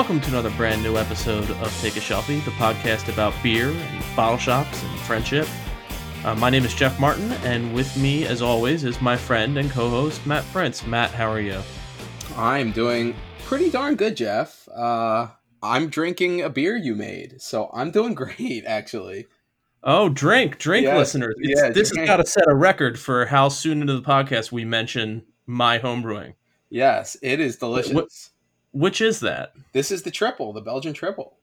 welcome 0.00 0.18
to 0.18 0.30
another 0.30 0.48
brand 0.52 0.82
new 0.82 0.96
episode 0.96 1.50
of 1.50 1.80
Take 1.82 1.94
a 1.98 2.00
Shelfie, 2.00 2.42
the 2.46 2.50
podcast 2.52 3.12
about 3.12 3.34
beer 3.42 3.68
and 3.68 4.16
bottle 4.16 4.38
shops 4.38 4.82
and 4.82 4.98
friendship. 5.00 5.46
Uh, 6.24 6.34
my 6.36 6.48
name 6.48 6.64
is 6.64 6.72
Jeff 6.72 6.98
Martin, 6.98 7.30
and 7.44 7.74
with 7.74 7.94
me, 7.98 8.24
as 8.24 8.40
always, 8.40 8.82
is 8.84 9.02
my 9.02 9.14
friend 9.14 9.58
and 9.58 9.70
co-host 9.70 10.24
Matt 10.24 10.42
Prince. 10.52 10.86
Matt, 10.86 11.10
how 11.10 11.30
are 11.30 11.38
you? 11.38 11.60
I'm 12.34 12.72
doing 12.72 13.14
pretty 13.44 13.68
darn 13.68 13.94
good, 13.96 14.16
Jeff. 14.16 14.66
Uh, 14.74 15.26
I'm 15.62 15.90
drinking 15.90 16.40
a 16.40 16.48
beer 16.48 16.78
you 16.78 16.94
made, 16.94 17.42
so 17.42 17.68
I'm 17.74 17.90
doing 17.90 18.14
great, 18.24 18.64
actually. 18.64 19.26
Oh, 19.84 20.08
drink, 20.08 20.56
drink, 20.56 20.86
Yeah, 20.86 20.96
listeners! 20.96 21.34
Yeah, 21.38 21.72
this 21.72 21.90
drink. 21.90 22.08
has 22.08 22.16
got 22.16 22.24
to 22.24 22.26
set 22.26 22.48
a 22.48 22.54
record 22.54 22.98
for 22.98 23.26
how 23.26 23.50
soon 23.50 23.82
into 23.82 23.92
the 24.00 24.02
podcast 24.08 24.50
we 24.50 24.64
mention 24.64 25.26
my 25.46 25.78
homebrewing. 25.78 26.36
Yes, 26.70 27.18
it 27.20 27.38
is 27.38 27.56
delicious. 27.56 27.92
What- 27.92 28.08
Which 28.72 29.00
is 29.00 29.20
that? 29.20 29.52
This 29.72 29.90
is 29.90 30.02
the 30.02 30.10
triple, 30.10 30.52
the 30.52 30.60
Belgian 30.60 30.92
triple. 30.92 31.36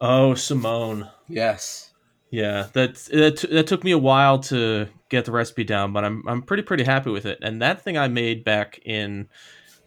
Oh, 0.00 0.34
Simone. 0.34 1.08
Yes. 1.28 1.92
Yeah, 2.30 2.68
that 2.74 2.94
that, 3.06 3.44
that 3.50 3.66
took 3.66 3.82
me 3.82 3.90
a 3.90 3.98
while 3.98 4.38
to 4.38 4.86
get 5.08 5.24
the 5.24 5.32
recipe 5.32 5.64
down, 5.64 5.92
but 5.92 6.04
I'm 6.04 6.22
I'm 6.28 6.42
pretty 6.42 6.62
pretty 6.62 6.84
happy 6.84 7.10
with 7.10 7.26
it. 7.26 7.38
And 7.42 7.60
that 7.60 7.82
thing 7.82 7.98
I 7.98 8.08
made 8.08 8.44
back 8.44 8.78
in 8.84 9.28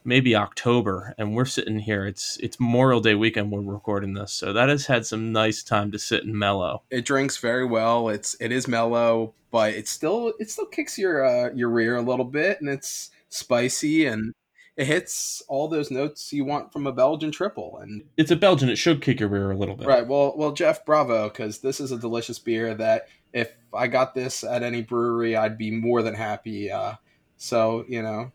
maybe 0.04 0.36
October, 0.36 1.16
and 1.18 1.36
we're 1.36 1.46
sitting 1.46 1.80
here. 1.80 2.06
It's 2.06 2.38
it's 2.42 2.60
Memorial 2.60 3.00
Day 3.00 3.16
weekend 3.16 3.52
when 3.52 3.66
we're 3.66 3.74
recording 3.74 4.14
this, 4.14 4.34
so 4.34 4.54
that 4.54 4.70
has 4.70 4.86
had 4.86 5.06
some 5.06 5.32
nice 5.32 5.64
time 5.64 5.92
to 5.92 6.00
sit 6.00 6.26
and 6.26 6.36
mellow. 6.36 6.84
It 6.90 7.06
drinks 7.06 7.38
very 7.38 7.66
well. 7.66 8.10
It's 8.10 8.36
it 8.40 8.52
is 8.52 8.68
mellow, 8.68 9.34
but 9.50 9.74
it 9.74 9.88
still 9.88 10.34
it 10.40 10.50
still 10.50 10.66
kicks 10.66 10.98
your 10.98 11.26
uh, 11.26 11.52
your 11.54 11.70
rear 11.70 11.96
a 11.96 12.02
little 12.02 12.26
bit, 12.26 12.60
and 12.60 12.70
it's 12.70 13.12
spicy 13.30 14.06
and 14.06 14.34
it 14.76 14.86
hits 14.88 15.44
all 15.48 15.68
those 15.68 15.92
notes 15.92 16.34
you 16.34 16.46
want 16.46 16.74
from 16.74 16.88
a 16.88 16.92
Belgian 16.92 17.32
triple. 17.32 17.78
And 17.82 18.04
It's 18.18 18.32
a 18.32 18.36
Belgian. 18.36 18.70
It 18.70 18.78
should 18.78 19.02
kick 19.02 19.20
your 19.20 19.30
rear 19.30 19.52
a 19.52 19.58
little 19.58 19.76
bit. 19.76 19.88
right, 19.88 20.08
well, 20.08 20.34
well, 20.36 20.52
Jeff, 20.52 20.86
bravo, 20.86 21.30
because 21.30 21.60
this 21.60 21.80
is 21.80 21.92
a 21.92 21.98
delicious 21.98 22.40
beer 22.40 22.74
that 22.76 23.08
if 23.34 23.52
I 23.74 23.88
got 23.88 24.14
this 24.16 24.44
at 24.44 24.64
any 24.64 24.82
brewery, 24.82 25.36
I'd 25.36 25.58
be 25.58 25.72
more 25.72 26.02
than 26.02 26.14
happy. 26.16 26.72
Uh, 26.72 26.94
so 27.38 27.86
you 27.88 28.02
know, 28.02 28.32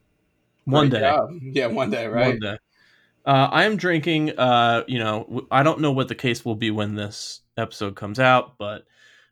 One 0.64 0.90
day. 0.90 1.00
job. 1.00 1.30
yeah, 1.42 1.66
one 1.66 1.90
day, 1.90 2.06
right? 2.06 2.28
One 2.28 2.40
day. 2.40 2.58
Uh, 3.24 3.48
I 3.50 3.64
am 3.64 3.76
drinking. 3.76 4.38
Uh, 4.38 4.84
you 4.86 4.98
know, 4.98 5.46
I 5.50 5.62
don't 5.62 5.80
know 5.80 5.92
what 5.92 6.08
the 6.08 6.14
case 6.14 6.44
will 6.44 6.54
be 6.54 6.70
when 6.70 6.94
this 6.94 7.40
episode 7.56 7.94
comes 7.94 8.18
out, 8.18 8.56
but 8.58 8.84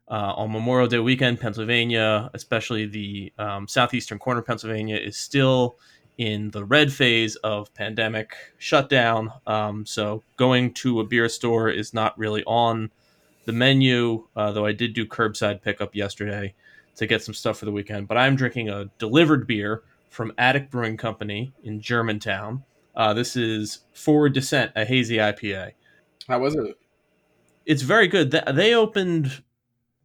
uh, 0.09 0.35
on 0.37 0.53
Memorial 0.53 0.89
Day 0.89 0.99
weekend, 0.99 1.41
Pennsylvania, 1.41 2.31
especially 2.35 2.87
the 2.87 3.33
um, 3.39 3.67
southeastern 3.67 4.19
corner 4.19 4.41
of 4.41 4.47
Pennsylvania, 4.47 4.97
is 4.97 5.17
still 5.17 5.79
in 6.19 6.51
the 6.51 6.65
red 6.65 6.93
phase 6.93 7.37
of 7.37 7.73
pandemic 7.75 8.35
shutdown. 8.59 9.33
Um, 9.47 9.85
so 9.85 10.23
going 10.37 10.73
to 10.75 11.01
a 11.01 11.05
beer 11.05 11.29
store 11.29 11.69
is 11.69 11.93
not 11.93 12.19
really 12.19 12.43
on 12.45 12.91
the 13.45 13.53
menu. 13.53 14.27
Uh, 14.35 14.53
though 14.53 14.67
I 14.67 14.73
did 14.73 14.95
do 14.95 15.07
curbside 15.07 15.63
pickup 15.63 15.95
yesterday 15.95 16.55
to 16.97 17.07
get 17.07 17.23
some 17.23 17.35
stuff 17.35 17.59
for 17.59 17.65
the 17.67 17.73
weekend. 17.73 18.09
But 18.09 18.17
I'm 18.17 18.37
drinking 18.37 18.71
a 18.71 18.87
delivered 18.99 19.47
beer 19.47 19.83
from 20.11 20.33
Attic 20.39 20.71
Brewing 20.71 20.97
Company 20.97 21.53
in 21.63 21.81
Germantown. 21.81 22.65
Uh, 22.95 23.13
this 23.13 23.37
is 23.37 23.81
Forward 23.93 24.33
Descent, 24.33 24.73
a 24.75 24.85
hazy 24.85 25.17
IPA. 25.17 25.73
How 26.27 26.39
was 26.39 26.55
it? 26.55 26.79
It's 27.67 27.83
very 27.83 28.09
good. 28.09 28.31
They 28.31 28.75
opened 28.75 29.43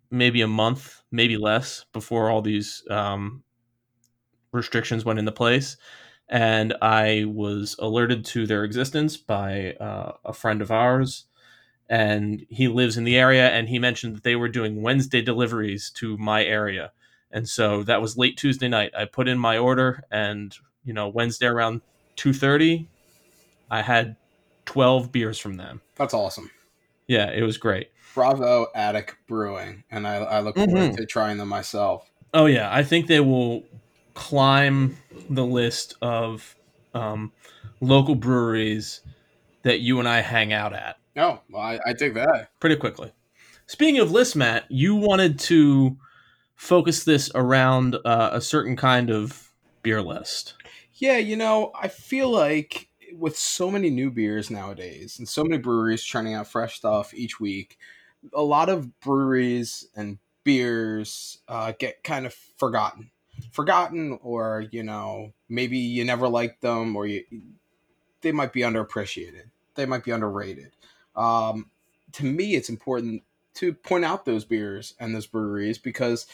maybe 0.10 0.42
a 0.42 0.48
month, 0.48 1.02
maybe 1.12 1.38
less, 1.38 1.86
before 1.94 2.30
all 2.30 2.42
these 2.42 2.84
um, 2.90 3.44
restrictions 4.52 5.06
went 5.06 5.20
into 5.20 5.32
place. 5.32 5.78
And 6.30 6.74
I 6.82 7.26
was 7.28 7.76
alerted 7.80 8.24
to 8.26 8.48
their 8.48 8.64
existence 8.64 9.18
by 9.18 9.74
uh, 9.74 10.14
a 10.24 10.34
friend 10.34 10.62
of 10.62 10.72
ours. 10.72 11.26
And 11.90 12.46
he 12.50 12.70
lives 12.70 12.96
in 12.96 13.04
the 13.04 13.18
area, 13.18 13.50
and 13.50 13.68
he 13.68 13.78
mentioned 13.78 14.16
that 14.16 14.24
they 14.24 14.38
were 14.38 14.48
doing 14.48 14.82
Wednesday 14.82 15.22
deliveries 15.22 15.90
to 15.96 16.18
my 16.18 16.46
area. 16.46 16.94
And 17.32 17.50
so 17.50 17.84
that 17.84 18.02
was 18.02 18.18
late 18.18 18.38
Tuesday 18.38 18.70
night. 18.70 18.94
I 18.98 19.04
put 19.04 19.28
in 19.28 19.38
my 19.38 19.58
order, 19.58 20.04
and 20.10 20.56
you 20.86 20.94
know, 20.94 21.10
Wednesday 21.10 21.48
around 21.48 21.82
two 22.16 22.32
thirty, 22.32 22.88
I 23.70 23.82
had 23.82 24.16
twelve 24.66 25.12
beers 25.12 25.38
from 25.38 25.58
them. 25.58 25.82
That's 25.96 26.14
awesome. 26.14 26.50
Yeah, 27.08 27.30
it 27.30 27.44
was 27.44 27.58
great. 27.58 27.90
Bravo 28.14 28.68
Attic 28.74 29.18
Brewing, 29.28 29.84
and 29.92 30.08
I, 30.08 30.16
I 30.16 30.40
look 30.40 30.56
forward 30.56 30.92
Mhm. 30.92 30.96
to 30.96 31.06
trying 31.06 31.38
them 31.38 31.50
myself. 31.50 32.10
Oh 32.34 32.46
yeah, 32.46 32.74
I 32.74 32.84
think 32.84 33.08
they 33.08 33.20
will 33.20 33.64
climb 34.14 34.98
the 35.30 35.46
list 35.46 35.96
of 36.02 36.56
um, 36.94 37.32
local 37.80 38.16
breweries 38.16 39.02
that 39.64 39.80
you 39.80 40.00
and 40.00 40.08
I 40.08 40.22
hang 40.22 40.54
out 40.54 40.74
at 40.74 40.98
Oh, 41.18 41.42
well, 41.50 41.62
I, 41.62 41.80
I 41.86 41.94
dig 41.94 42.14
that. 42.14 42.50
pretty 42.60 42.78
quickly. 42.78 43.12
Speaking 43.68 44.00
of 44.00 44.12
lists, 44.12 44.36
Matt, 44.36 44.66
you 44.70 44.96
wanted 44.96 45.40
to 45.40 45.98
focus 46.56 47.04
this 47.04 47.32
around 47.36 47.98
uh, 48.06 48.30
a 48.34 48.42
certain 48.42 48.76
kind 48.76 49.10
of 49.10 49.52
beer 49.84 50.02
list. 50.02 50.56
Yeah, 50.96 51.18
you 51.18 51.36
know, 51.36 51.72
I 51.80 51.88
feel 51.88 52.30
like 52.30 52.90
with 53.14 53.38
so 53.38 53.70
many 53.70 53.90
new 53.90 54.12
beers 54.12 54.50
nowadays 54.50 55.20
and 55.20 55.28
so 55.28 55.44
many 55.44 55.58
breweries 55.58 56.04
churning 56.04 56.34
out 56.34 56.48
fresh 56.48 56.76
stuff 56.76 57.14
each 57.14 57.40
week, 57.40 57.78
a 58.34 58.42
lot 58.44 58.70
of 58.70 59.00
breweries 59.02 59.88
and 59.96 60.20
beers 60.44 61.40
uh, 61.48 61.74
get 61.78 62.04
kind 62.04 62.26
of 62.26 62.34
forgotten. 62.34 63.12
Forgotten, 63.52 64.20
or, 64.24 64.66
you 64.72 64.84
know, 64.84 65.34
maybe 65.50 65.78
you 65.78 66.04
never 66.06 66.28
liked 66.28 66.62
them, 66.62 66.96
or 66.96 67.06
you, 67.06 67.24
they 68.22 68.32
might 68.32 68.54
be 68.54 68.62
underappreciated. 68.62 69.44
They 69.76 69.86
might 69.86 70.04
be 70.04 70.12
underrated. 70.12 70.72
Um, 71.16 71.70
to 72.14 72.26
me, 72.26 72.56
it's 72.56 72.70
important 72.70 73.24
to 73.56 73.74
point 73.74 74.06
out 74.06 74.26
those 74.26 74.46
beers 74.46 74.94
and 75.00 75.14
those 75.14 75.28
breweries 75.28 75.78
because 75.78 76.26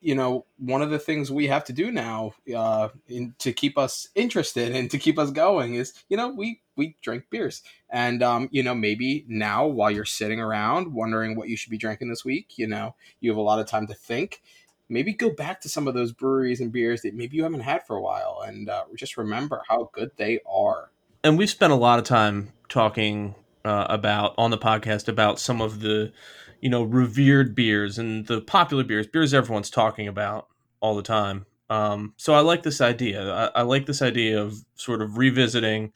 you 0.00 0.14
know 0.14 0.44
one 0.58 0.82
of 0.82 0.90
the 0.90 0.98
things 0.98 1.30
we 1.30 1.46
have 1.46 1.64
to 1.64 1.72
do 1.72 1.90
now 1.90 2.32
uh, 2.54 2.88
in, 3.08 3.34
to 3.38 3.52
keep 3.52 3.78
us 3.78 4.08
interested 4.14 4.74
and 4.74 4.90
to 4.90 4.98
keep 4.98 5.18
us 5.18 5.30
going 5.30 5.74
is 5.74 5.94
you 6.08 6.16
know 6.16 6.28
we 6.28 6.60
we 6.76 6.94
drink 7.02 7.24
beers 7.30 7.62
and 7.90 8.22
um, 8.22 8.48
you 8.52 8.62
know 8.62 8.74
maybe 8.74 9.24
now 9.28 9.66
while 9.66 9.90
you're 9.90 10.04
sitting 10.04 10.40
around 10.40 10.92
wondering 10.92 11.34
what 11.34 11.48
you 11.48 11.56
should 11.56 11.70
be 11.70 11.78
drinking 11.78 12.08
this 12.08 12.24
week 12.24 12.58
you 12.58 12.66
know 12.66 12.94
you 13.20 13.30
have 13.30 13.38
a 13.38 13.42
lot 13.42 13.58
of 13.58 13.66
time 13.66 13.86
to 13.86 13.94
think 13.94 14.42
maybe 14.88 15.12
go 15.12 15.30
back 15.30 15.60
to 15.60 15.68
some 15.68 15.88
of 15.88 15.94
those 15.94 16.12
breweries 16.12 16.60
and 16.60 16.72
beers 16.72 17.02
that 17.02 17.14
maybe 17.14 17.36
you 17.36 17.42
haven't 17.42 17.60
had 17.60 17.86
for 17.86 17.96
a 17.96 18.02
while 18.02 18.42
and 18.46 18.68
uh, 18.68 18.84
just 18.94 19.16
remember 19.16 19.62
how 19.68 19.90
good 19.92 20.10
they 20.16 20.40
are. 20.48 20.90
And 21.24 21.36
we've 21.36 21.50
spent 21.50 21.72
a 21.72 21.76
lot 21.76 21.98
of 21.98 22.04
time 22.04 22.52
talking 22.68 23.34
uh, 23.64 23.86
about 23.88 24.34
on 24.38 24.50
the 24.50 24.58
podcast 24.58 25.08
about 25.08 25.40
some 25.40 25.60
of 25.60 25.80
the 25.80 26.12
you 26.60 26.70
know 26.70 26.84
revered 26.84 27.54
beers 27.54 27.98
and 27.98 28.26
the 28.26 28.40
popular 28.40 28.84
beers 28.84 29.06
beers 29.06 29.34
everyone's 29.34 29.70
talking 29.70 30.06
about 30.08 30.48
all 30.80 30.94
the 30.94 31.02
time. 31.02 31.46
Um, 31.68 32.14
so 32.16 32.32
i 32.32 32.40
like 32.40 32.62
this 32.62 32.80
idea. 32.80 33.32
I, 33.32 33.60
I 33.60 33.62
like 33.62 33.86
this 33.86 34.00
idea 34.00 34.40
of 34.40 34.54
sort 34.76 35.02
of 35.02 35.18
revisiting 35.18 35.92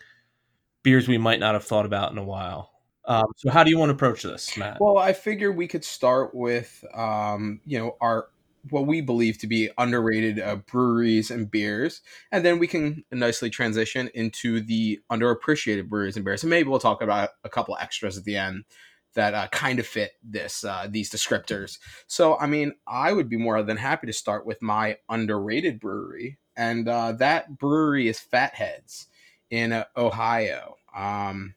beers 0.82 1.06
we 1.06 1.18
might 1.18 1.38
not 1.38 1.54
have 1.54 1.64
thought 1.64 1.86
about 1.86 2.10
in 2.10 2.18
a 2.18 2.24
while. 2.24 2.70
Um, 3.04 3.26
so 3.36 3.50
how 3.50 3.64
do 3.64 3.70
you 3.70 3.78
want 3.78 3.90
to 3.90 3.94
approach 3.94 4.22
this 4.22 4.56
matt? 4.56 4.78
Well, 4.80 4.98
I 4.98 5.12
figure 5.12 5.52
we 5.52 5.66
could 5.66 5.84
start 5.84 6.34
with, 6.34 6.84
um, 6.94 7.60
you 7.64 7.78
know, 7.78 7.96
our 8.00 8.28
what 8.68 8.86
we 8.86 9.00
believe 9.00 9.38
to 9.38 9.46
be 9.46 9.70
underrated 9.78 10.38
uh, 10.38 10.56
breweries 10.56 11.30
and 11.30 11.50
beers, 11.50 12.02
and 12.30 12.44
then 12.44 12.58
we 12.58 12.66
can 12.66 13.04
nicely 13.10 13.50
transition 13.50 14.10
into 14.14 14.60
the 14.60 15.00
underappreciated 15.10 15.88
breweries 15.88 16.16
and 16.16 16.24
beers, 16.24 16.42
and 16.42 16.50
maybe 16.50 16.68
we'll 16.68 16.78
talk 16.78 17.02
about 17.02 17.30
a 17.44 17.48
couple 17.48 17.76
extras 17.80 18.18
at 18.18 18.24
the 18.24 18.36
end 18.36 18.64
that 19.14 19.34
uh, 19.34 19.48
kind 19.48 19.78
of 19.78 19.86
fit 19.86 20.12
this 20.22 20.64
uh, 20.64 20.86
these 20.88 21.10
descriptors. 21.10 21.78
So, 22.06 22.38
I 22.38 22.46
mean, 22.46 22.72
I 22.86 23.12
would 23.12 23.28
be 23.28 23.36
more 23.36 23.62
than 23.62 23.76
happy 23.76 24.06
to 24.06 24.12
start 24.12 24.46
with 24.46 24.62
my 24.62 24.98
underrated 25.08 25.80
brewery, 25.80 26.38
and 26.56 26.88
uh, 26.88 27.12
that 27.12 27.58
brewery 27.58 28.08
is 28.08 28.20
Fatheads 28.20 29.06
in 29.50 29.72
uh, 29.72 29.84
Ohio. 29.96 30.76
Um, 30.94 31.54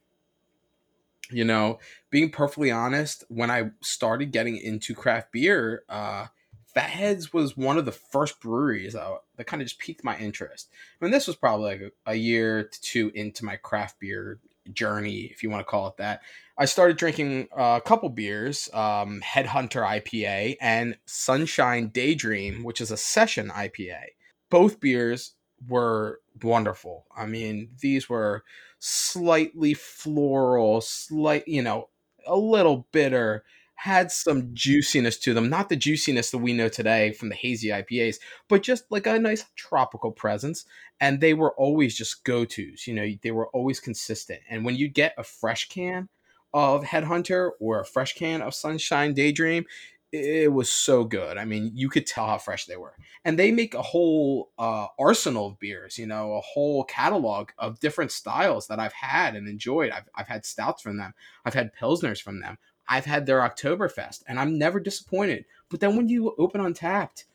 you 1.31 1.43
know, 1.43 1.79
being 2.09 2.29
perfectly 2.29 2.71
honest, 2.71 3.23
when 3.27 3.49
I 3.49 3.71
started 3.81 4.31
getting 4.31 4.57
into 4.57 4.93
craft 4.93 5.31
beer, 5.31 5.83
uh, 5.89 6.27
Fatheads 6.73 7.31
was 7.31 7.55
one 7.55 7.77
of 7.77 7.85
the 7.85 7.91
first 7.91 8.39
breweries 8.39 8.95
uh, 8.95 9.17
that 9.37 9.45
kind 9.45 9.61
of 9.61 9.67
just 9.67 9.79
piqued 9.79 10.03
my 10.03 10.17
interest. 10.17 10.69
I 10.99 11.05
mean, 11.05 11.11
this 11.11 11.27
was 11.27 11.35
probably 11.35 11.65
like 11.65 11.81
a, 11.81 12.11
a 12.11 12.15
year 12.15 12.63
to 12.63 12.81
two 12.81 13.11
into 13.13 13.45
my 13.45 13.57
craft 13.57 13.99
beer 13.99 14.39
journey, 14.71 15.23
if 15.31 15.43
you 15.43 15.49
want 15.49 15.61
to 15.61 15.69
call 15.69 15.87
it 15.87 15.97
that. 15.97 16.21
I 16.57 16.65
started 16.65 16.97
drinking 16.97 17.47
uh, 17.57 17.79
a 17.83 17.87
couple 17.87 18.09
beers, 18.09 18.69
um, 18.73 19.21
Headhunter 19.21 19.83
IPA 19.83 20.57
and 20.61 20.97
Sunshine 21.05 21.89
Daydream, 21.89 22.63
which 22.63 22.79
is 22.79 22.91
a 22.91 22.97
session 22.97 23.49
IPA. 23.49 24.01
Both 24.49 24.79
beers 24.79 25.33
were 25.67 26.21
wonderful. 26.41 27.05
I 27.15 27.25
mean, 27.25 27.69
these 27.81 28.07
were 28.07 28.43
slightly 28.79 29.73
floral, 29.73 30.81
slight, 30.81 31.47
you 31.47 31.61
know, 31.61 31.89
a 32.27 32.37
little 32.37 32.87
bitter. 32.91 33.43
Had 33.83 34.09
some 34.09 34.49
juiciness 34.53 35.17
to 35.17 35.33
them. 35.33 35.49
Not 35.49 35.67
the 35.67 35.75
juiciness 35.75 36.31
that 36.31 36.37
we 36.37 36.53
know 36.53 36.69
today 36.69 37.11
from 37.11 37.27
the 37.27 37.35
hazy 37.35 37.67
IPAs, 37.67 38.15
but 38.47 38.63
just 38.63 38.85
like 38.89 39.05
a 39.05 39.19
nice 39.19 39.43
tropical 39.57 40.09
presence. 40.09 40.63
And 41.01 41.19
they 41.19 41.33
were 41.33 41.51
always 41.55 41.93
just 41.93 42.23
go 42.23 42.45
tos. 42.45 42.87
You 42.87 42.93
know, 42.93 43.05
they 43.21 43.31
were 43.31 43.49
always 43.49 43.81
consistent. 43.81 44.39
And 44.49 44.63
when 44.63 44.77
you 44.77 44.87
get 44.87 45.15
a 45.17 45.23
fresh 45.25 45.67
can 45.67 46.07
of 46.53 46.85
Headhunter 46.85 47.49
or 47.59 47.81
a 47.81 47.85
fresh 47.85 48.15
can 48.15 48.41
of 48.41 48.55
Sunshine 48.55 49.13
Daydream, 49.13 49.65
it 50.13 50.53
was 50.53 50.71
so 50.71 51.03
good. 51.03 51.37
I 51.37 51.43
mean, 51.43 51.71
you 51.73 51.89
could 51.89 52.07
tell 52.07 52.27
how 52.27 52.37
fresh 52.37 52.67
they 52.67 52.77
were. 52.77 52.95
And 53.25 53.37
they 53.37 53.51
make 53.51 53.73
a 53.73 53.81
whole 53.81 54.51
uh, 54.57 54.85
arsenal 54.97 55.47
of 55.47 55.59
beers, 55.59 55.97
you 55.97 56.05
know, 56.05 56.35
a 56.35 56.41
whole 56.41 56.85
catalog 56.85 57.49
of 57.57 57.81
different 57.81 58.13
styles 58.13 58.67
that 58.67 58.79
I've 58.79 58.93
had 58.93 59.35
and 59.35 59.45
enjoyed. 59.47 59.91
I've, 59.91 60.07
I've 60.15 60.27
had 60.27 60.45
stouts 60.45 60.83
from 60.83 60.97
them, 60.97 61.13
I've 61.43 61.55
had 61.55 61.71
Pilsners 61.75 62.21
from 62.21 62.39
them, 62.39 62.59
I've 62.87 63.05
had 63.05 63.25
their 63.25 63.39
Oktoberfest, 63.39 64.23
and 64.27 64.39
I'm 64.39 64.57
never 64.57 64.79
disappointed. 64.79 65.45
But 65.69 65.79
then 65.79 65.95
when 65.95 66.09
you 66.09 66.35
open 66.37 66.61
Untappd, 66.61 67.25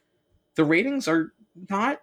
the 0.54 0.64
ratings 0.64 1.08
are 1.08 1.32
not 1.70 2.00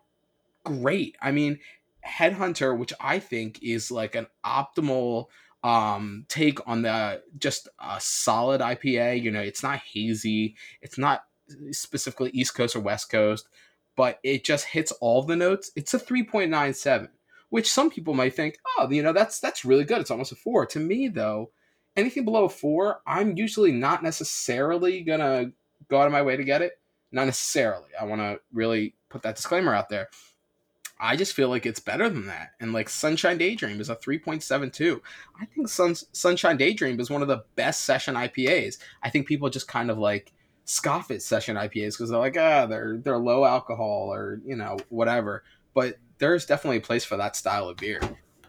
great. 0.64 1.16
I 1.22 1.32
mean, 1.32 1.60
Headhunter, 2.06 2.78
which 2.78 2.94
I 3.00 3.20
think 3.20 3.60
is 3.62 3.92
like 3.92 4.16
an 4.16 4.28
optimal 4.46 5.28
um, 5.64 6.26
take 6.30 6.60
on 6.68 6.84
the 6.84 7.24
just 7.38 7.68
a 7.80 8.00
solid 8.00 8.62
IPA. 8.62 9.22
You 9.22 9.32
know, 9.32 9.42
it's 9.42 9.64
not 9.64 9.80
hazy, 9.80 10.56
it's 10.82 10.98
not 10.98 11.24
specifically 11.72 12.30
East 12.32 12.56
Coast 12.56 12.76
or 12.76 12.82
West 12.82 13.10
Coast, 13.10 13.50
but 13.96 14.20
it 14.24 14.44
just 14.44 14.66
hits 14.66 14.92
all 15.02 15.24
the 15.24 15.36
notes. 15.36 15.72
It's 15.76 15.94
a 15.94 16.00
3.97, 16.00 17.10
which 17.50 17.72
some 17.72 17.90
people 17.90 18.14
might 18.14 18.36
think, 18.36 18.58
oh, 18.78 18.90
you 18.90 19.02
know, 19.02 19.14
that's 19.14 19.40
that's 19.40 19.66
really 19.66 19.86
good. 19.86 20.02
It's 20.02 20.12
almost 20.12 20.32
a 20.32 20.36
four. 20.36 20.66
To 20.68 20.80
me, 20.80 21.08
though, 21.08 21.52
anything 21.96 22.26
below 22.26 22.46
a 22.46 22.50
four, 22.50 23.02
I'm 23.06 23.38
usually 23.38 23.72
not 23.72 24.04
necessarily 24.04 25.02
gonna 25.02 25.52
go 25.90 26.00
out 26.00 26.08
of 26.08 26.12
my 26.12 26.22
way 26.22 26.38
to 26.38 26.44
get 26.44 26.62
it. 26.62 26.80
Not 27.12 27.26
necessarily. 27.26 27.90
I 28.00 28.06
want 28.06 28.22
to 28.22 28.42
really 28.52 28.96
put 29.10 29.22
that 29.22 29.36
disclaimer 29.36 29.74
out 29.74 29.90
there. 29.90 30.10
I 31.00 31.16
just 31.16 31.34
feel 31.34 31.50
like 31.50 31.66
it's 31.66 31.80
better 31.80 32.10
than 32.10 32.28
that. 32.28 32.52
And 32.60 32.74
like 32.74 32.90
Sunshine 32.90 33.38
Daydream 33.38 33.82
is 33.82 33.90
a 33.90 33.96
3.72. 33.96 35.02
I 35.40 35.46
think 35.46 35.68
Sun- 35.68 35.96
Sunshine 36.14 36.58
Daydream 36.58 37.00
is 37.00 37.10
one 37.10 37.22
of 37.22 37.28
the 37.28 37.44
best 37.56 37.84
session 37.84 38.16
IPAs. 38.16 38.78
I 39.04 39.10
think 39.10 39.28
people 39.28 39.50
just 39.50 39.68
kind 39.68 39.92
of 39.92 39.98
like 39.98 40.32
scoff 40.64 41.12
at 41.12 41.22
session 41.22 41.58
IPAs 41.58 41.94
because 41.94 42.10
they're 42.10 42.20
like, 42.20 42.38
ah, 42.38 42.66
they're 42.66 42.98
they're 42.98 43.18
low 43.18 43.46
alcohol 43.46 44.12
or 44.12 44.42
you 44.46 44.56
know 44.56 44.78
whatever. 44.90 45.44
But 45.74 45.98
there's 46.18 46.46
definitely 46.46 46.78
a 46.78 46.82
place 46.82 47.04
for 47.04 47.18
that 47.18 47.36
style 47.36 47.68
of 47.68 47.78
beer. 47.78 48.00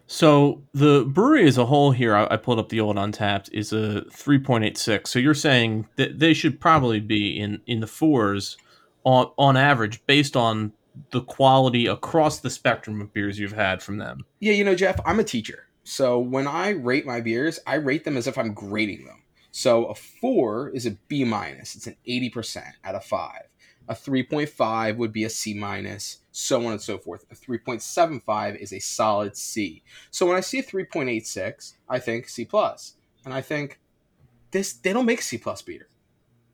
So 0.07 0.63
the 0.73 1.05
brewery 1.05 1.47
as 1.47 1.59
a 1.59 1.67
whole 1.67 1.91
here, 1.91 2.15
I, 2.15 2.29
I 2.31 2.37
pulled 2.37 2.59
up 2.59 2.69
the 2.69 2.81
old 2.81 2.97
Untappd 2.97 3.53
is 3.53 3.73
a 3.73 4.05
3.86. 4.11 5.09
So 5.09 5.19
you're 5.19 5.35
saying 5.35 5.89
that 5.97 6.19
they 6.19 6.33
should 6.33 6.61
probably 6.61 7.01
be 7.01 7.39
in 7.39 7.61
in 7.67 7.81
the 7.81 7.87
fours 7.87 8.57
on 9.05 9.31
on 9.37 9.57
average 9.57 10.05
based 10.07 10.37
on 10.37 10.73
the 11.11 11.21
quality 11.21 11.87
across 11.87 12.41
the 12.41 12.51
spectrum 12.51 13.01
of 13.01 13.13
beers 13.13 13.39
you've 13.39 13.53
had 13.53 13.83
from 13.83 13.99
them. 13.99 14.25
Yeah, 14.41 14.53
you 14.53 14.65
know, 14.65 14.75
Jeff, 14.75 15.01
I'm 15.05 15.21
a 15.21 15.25
teacher. 15.25 15.65
So 15.85 16.19
when 16.19 16.47
I 16.47 16.71
rate 16.71 17.07
my 17.07 17.21
beers, 17.21 17.61
I 17.67 17.75
rate 17.75 18.05
them 18.05 18.17
as 18.17 18.27
if 18.27 18.39
I'm 18.39 18.55
grading 18.55 19.05
them. 19.05 19.23
So 19.53 19.87
a 19.87 19.95
four 19.95 20.71
is 20.71 20.85
a 20.85 20.93
B 21.09 21.25
minus. 21.25 21.77
It's 21.77 21.87
an 21.87 21.97
80% 22.07 22.73
out 22.85 22.95
of 22.95 23.05
five. 23.05 23.43
A 23.89 23.95
3.5 23.95 24.97
would 24.97 25.13
be 25.13 25.25
a 25.25 25.31
C 25.31 25.55
minus, 25.55 26.19
so 26.37 26.67
on 26.67 26.73
and 26.73 26.81
so 26.81 26.99
forth. 26.99 27.25
A 27.31 27.35
3.75 27.35 28.57
is 28.57 28.73
a 28.73 28.79
solid 28.79 29.37
C. 29.37 29.83
So 30.11 30.27
when 30.27 30.37
I 30.37 30.41
see 30.41 30.59
a 30.59 30.63
3.86, 30.63 31.75
I 31.89 31.99
think 31.99 32.29
C 32.29 32.45
plus. 32.45 32.95
And 33.25 33.33
I 33.33 33.41
think 33.41 33.81
this 34.51 34.75
they 34.75 34.93
don't 34.93 35.07
make 35.07 35.23
C 35.23 35.39
plus 35.39 35.63
beer. 35.63 35.89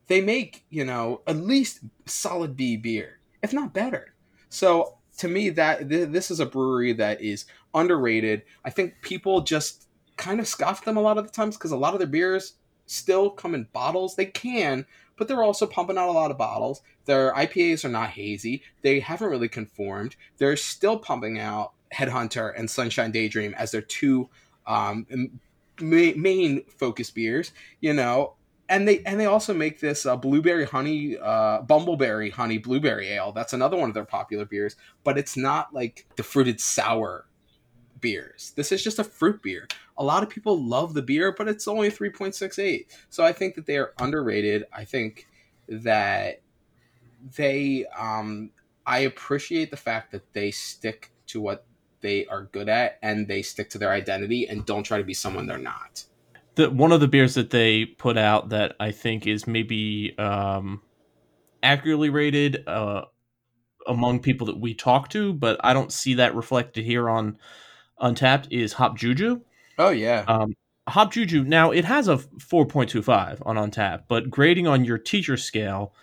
They 0.07 0.21
make, 0.21 0.65
you 0.69 0.85
know, 0.85 1.21
at 1.27 1.35
least 1.35 1.81
solid 2.05 2.55
B 2.55 2.77
beer, 2.77 3.19
if 3.41 3.51
not 3.51 3.73
better. 3.73 4.13
So 4.49 4.99
to 5.17 5.27
me, 5.27 5.49
that 5.49 5.89
th- 5.89 6.09
this 6.09 6.31
is 6.31 6.39
a 6.39 6.45
brewery 6.45 6.93
that 6.93 7.21
is 7.21 7.45
underrated. 7.73 8.43
I 8.63 8.69
think 8.69 9.01
people 9.01 9.41
just 9.41 9.87
kind 10.15 10.39
of 10.39 10.47
scoff 10.47 10.85
them 10.85 10.97
a 10.97 11.01
lot 11.01 11.17
of 11.17 11.25
the 11.25 11.31
times 11.31 11.57
because 11.57 11.71
a 11.71 11.77
lot 11.77 11.93
of 11.93 11.99
their 11.99 12.07
beers 12.07 12.53
still 12.85 13.29
come 13.29 13.53
in 13.53 13.67
bottles. 13.73 14.15
They 14.15 14.27
can, 14.27 14.85
but 15.17 15.27
they're 15.27 15.43
also 15.43 15.65
pumping 15.65 15.97
out 15.97 16.09
a 16.09 16.11
lot 16.11 16.31
of 16.31 16.37
bottles. 16.37 16.81
Their 17.05 17.33
IPAs 17.33 17.85
are 17.85 17.89
not 17.89 18.09
hazy. 18.09 18.63
They 18.81 18.99
haven't 18.99 19.29
really 19.29 19.49
conformed. 19.49 20.15
They're 20.37 20.57
still 20.57 20.97
pumping 20.97 21.39
out 21.39 21.73
Headhunter 21.93 22.53
and 22.57 22.69
Sunshine 22.69 23.11
Daydream 23.11 23.53
as 23.55 23.71
their 23.71 23.81
two 23.81 24.29
um, 24.65 25.05
main 25.79 26.63
focus 26.77 27.11
beers. 27.11 27.51
You 27.81 27.93
know, 27.93 28.35
and 28.69 28.87
they 28.87 29.03
and 29.05 29.19
they 29.19 29.25
also 29.25 29.53
make 29.53 29.79
this 29.79 30.05
uh, 30.05 30.15
blueberry 30.15 30.65
honey 30.65 31.17
uh, 31.17 31.61
bumbleberry 31.61 32.31
honey 32.31 32.57
blueberry 32.57 33.09
ale 33.09 33.31
that's 33.31 33.53
another 33.53 33.77
one 33.77 33.89
of 33.89 33.93
their 33.93 34.05
popular 34.05 34.45
beers 34.45 34.75
but 35.03 35.17
it's 35.17 35.35
not 35.37 35.73
like 35.73 36.05
the 36.15 36.23
fruited 36.23 36.59
sour 36.59 37.25
beers. 38.03 38.53
This 38.55 38.71
is 38.71 38.83
just 38.83 38.99
a 38.99 39.03
fruit 39.03 39.41
beer. 39.41 39.67
A 39.97 40.03
lot 40.03 40.21
of 40.21 40.29
people 40.29 40.63
love 40.63 40.93
the 40.93 41.01
beer 41.01 41.33
but 41.35 41.47
it's 41.47 41.67
only 41.67 41.89
3.68 41.89 42.85
so 43.09 43.23
i 43.23 43.31
think 43.33 43.55
that 43.55 43.65
they 43.65 43.77
are 43.77 43.93
underrated. 43.99 44.65
I 44.71 44.85
think 44.85 45.27
that 45.67 46.41
they 47.37 47.85
um 47.97 48.51
i 48.85 48.99
appreciate 48.99 49.71
the 49.71 49.77
fact 49.77 50.11
that 50.11 50.33
they 50.33 50.51
stick 50.51 51.11
to 51.27 51.39
what 51.39 51.65
they 52.03 52.27
are 52.27 52.43
good 52.51 52.69
at 52.69 52.99
and 53.01 53.27
they 53.27 53.41
stick 53.41 53.71
to 53.71 53.79
their 53.79 53.91
identity 53.91 54.47
and 54.47 54.63
don't 54.67 54.83
try 54.83 54.99
to 54.99 55.03
be 55.03 55.15
someone 55.15 55.47
they're 55.47 55.57
not. 55.57 56.05
The 56.55 56.69
one 56.69 56.91
of 56.91 56.99
the 56.99 57.07
beers 57.07 57.33
that 57.33 57.49
they 57.49 57.85
put 57.85 58.15
out 58.15 58.49
that 58.49 58.75
I 58.79 58.91
think 58.91 59.25
is 59.25 59.47
maybe 59.47 60.15
um, 60.19 60.83
accurately 61.63 62.11
rated 62.11 62.67
uh, 62.67 63.05
among 63.87 64.19
people 64.19 64.45
that 64.47 64.59
we 64.59 64.75
talk 64.75 65.09
to, 65.09 65.33
but 65.33 65.59
I 65.63 65.73
don't 65.73 65.91
see 65.91 66.13
that 66.15 66.35
reflected 66.35 66.85
here 66.85 67.09
on 67.09 67.39
Untappd 68.03 68.47
is 68.51 68.73
Hop 68.73 68.97
Juju. 68.97 69.41
Oh 69.79 69.89
yeah. 69.89 70.25
Um, 70.27 70.55
Hop 70.87 71.13
Juju. 71.13 71.43
Now 71.43 71.71
it 71.71 71.85
has 71.85 72.07
a 72.07 72.17
4.25 72.17 73.41
on 73.45 73.55
Untappd, 73.55 74.03
but 74.07 74.29
grading 74.29 74.67
on 74.67 74.83
your 74.83 74.97
teacher 74.97 75.37
scale, 75.37 75.93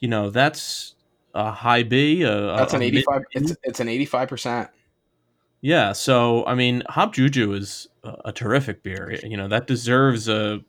you 0.00 0.08
know 0.08 0.30
that's 0.30 0.94
a 1.34 1.52
high 1.52 1.84
B. 1.84 2.22
A, 2.22 2.56
that's 2.56 2.72
a 2.72 2.76
an 2.76 2.82
85. 2.82 3.22
It's, 3.32 3.56
it's 3.62 3.80
an 3.80 3.88
85 3.88 4.28
percent. 4.28 4.70
Yeah, 5.60 5.92
so 5.92 6.44
I 6.46 6.54
mean, 6.54 6.82
Hop 6.88 7.14
Juju 7.14 7.52
is 7.52 7.88
a, 8.04 8.16
a 8.26 8.32
terrific 8.32 8.82
beer. 8.82 9.18
You 9.22 9.36
know 9.36 9.48
that 9.48 9.66
deserves 9.66 10.28
a 10.28 10.60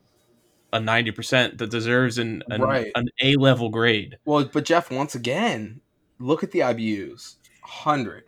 a 0.72 0.80
ninety 0.80 1.12
percent. 1.12 1.58
That 1.58 1.72
deserves 1.72 2.18
an 2.20 2.44
an, 2.50 2.62
right. 2.62 2.92
an 2.96 3.10
A 3.22 3.36
level 3.36 3.70
grade. 3.70 4.18
Well, 4.26 4.46
but 4.46 4.66
Jeff, 4.66 4.92
once 4.92 5.16
again, 5.16 5.82
look 6.20 6.44
at 6.44 6.52
the 6.52 6.60
IBUs, 6.60 7.36
hundred. 7.64 8.27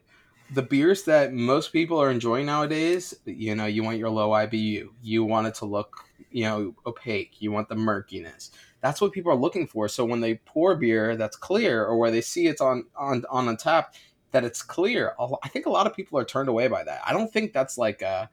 The 0.52 0.62
beers 0.64 1.04
that 1.04 1.34
most 1.34 1.72
people 1.72 2.00
are 2.02 2.10
enjoying 2.10 2.48
nowadays, 2.48 3.14
you 3.26 3.56
know, 3.56 3.66
you 3.66 3.84
want 3.84 4.00
your 4.00 4.10
low 4.10 4.30
IBU. 4.30 4.90
You 5.02 5.24
want 5.24 5.48
it 5.48 5.56
to 5.56 5.66
look, 5.66 6.06
you 6.32 6.44
know, 6.44 6.74
opaque. 6.86 7.40
You 7.40 7.52
want 7.52 7.70
the 7.70 7.76
murkiness. 7.76 8.52
That's 8.82 9.00
what 9.00 9.12
people 9.12 9.32
are 9.32 9.36
looking 9.36 9.68
for. 9.68 9.88
So 9.88 10.06
when 10.06 10.22
they 10.22 10.36
pour 10.46 10.76
beer 10.76 11.16
that's 11.16 11.36
clear, 11.36 11.86
or 11.86 11.98
where 11.98 12.12
they 12.12 12.22
see 12.22 12.48
it's 12.48 12.62
on 12.62 12.86
on 12.96 13.26
on 13.30 13.48
a 13.48 13.56
tap, 13.56 13.94
that 14.32 14.44
it's 14.44 14.62
clear. 14.62 15.14
I 15.44 15.50
think 15.50 15.66
a 15.66 15.70
lot 15.70 15.88
of 15.88 15.96
people 15.96 16.18
are 16.18 16.26
turned 16.26 16.50
away 16.50 16.68
by 16.68 16.84
that. 16.84 17.02
I 17.06 17.14
don't 17.14 17.32
think 17.32 17.54
that's 17.54 17.78
like 17.78 18.02
a 18.02 18.30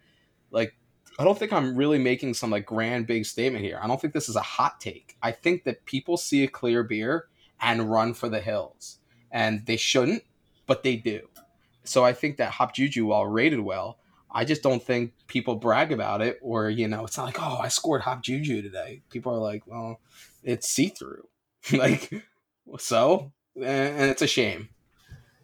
like 0.50 0.74
I 1.18 1.24
don't 1.24 1.38
think 1.38 1.52
I'm 1.52 1.76
really 1.76 1.98
making 1.98 2.34
some 2.34 2.50
like 2.50 2.66
grand 2.66 3.06
big 3.06 3.24
statement 3.24 3.64
here. 3.64 3.78
I 3.82 3.86
don't 3.86 4.00
think 4.00 4.12
this 4.12 4.28
is 4.28 4.36
a 4.36 4.42
hot 4.42 4.80
take. 4.80 5.16
I 5.22 5.32
think 5.32 5.64
that 5.64 5.84
people 5.86 6.16
see 6.16 6.44
a 6.44 6.48
clear 6.48 6.82
beer 6.82 7.26
and 7.60 7.90
run 7.90 8.12
for 8.14 8.28
the 8.28 8.40
hills. 8.40 8.98
And 9.30 9.64
they 9.66 9.76
shouldn't, 9.76 10.24
but 10.66 10.82
they 10.82 10.96
do. 10.96 11.28
So 11.86 12.04
I 12.04 12.12
think 12.12 12.36
that 12.38 12.50
Hop 12.52 12.74
Juju, 12.74 13.06
while 13.06 13.26
rated 13.26 13.60
well, 13.60 13.98
I 14.30 14.44
just 14.44 14.62
don't 14.62 14.82
think 14.82 15.12
people 15.26 15.56
brag 15.56 15.92
about 15.92 16.20
it 16.20 16.38
or, 16.42 16.68
you 16.68 16.88
know, 16.88 17.04
it's 17.04 17.16
not 17.16 17.26
like, 17.26 17.40
oh, 17.40 17.58
I 17.60 17.68
scored 17.68 18.02
Hop 18.02 18.22
Juju 18.22 18.62
today. 18.62 19.02
People 19.10 19.34
are 19.34 19.38
like, 19.38 19.66
well, 19.66 20.00
it's 20.42 20.68
see 20.68 20.88
through. 20.88 21.28
like, 21.72 22.12
so, 22.78 23.32
and 23.54 24.10
it's 24.10 24.22
a 24.22 24.26
shame. 24.26 24.68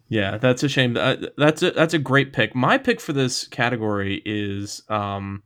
Yeah, 0.09 0.37
that's 0.37 0.61
a 0.61 0.69
shame. 0.69 0.93
That's 0.93 1.63
a, 1.63 1.71
that's 1.71 1.95
a 1.95 1.99
great 1.99 2.33
pick. 2.33 2.53
My 2.53 2.77
pick 2.77 3.01
for 3.01 3.13
this 3.13 3.47
category 3.47 4.21
is 4.25 4.83
um, 4.89 5.41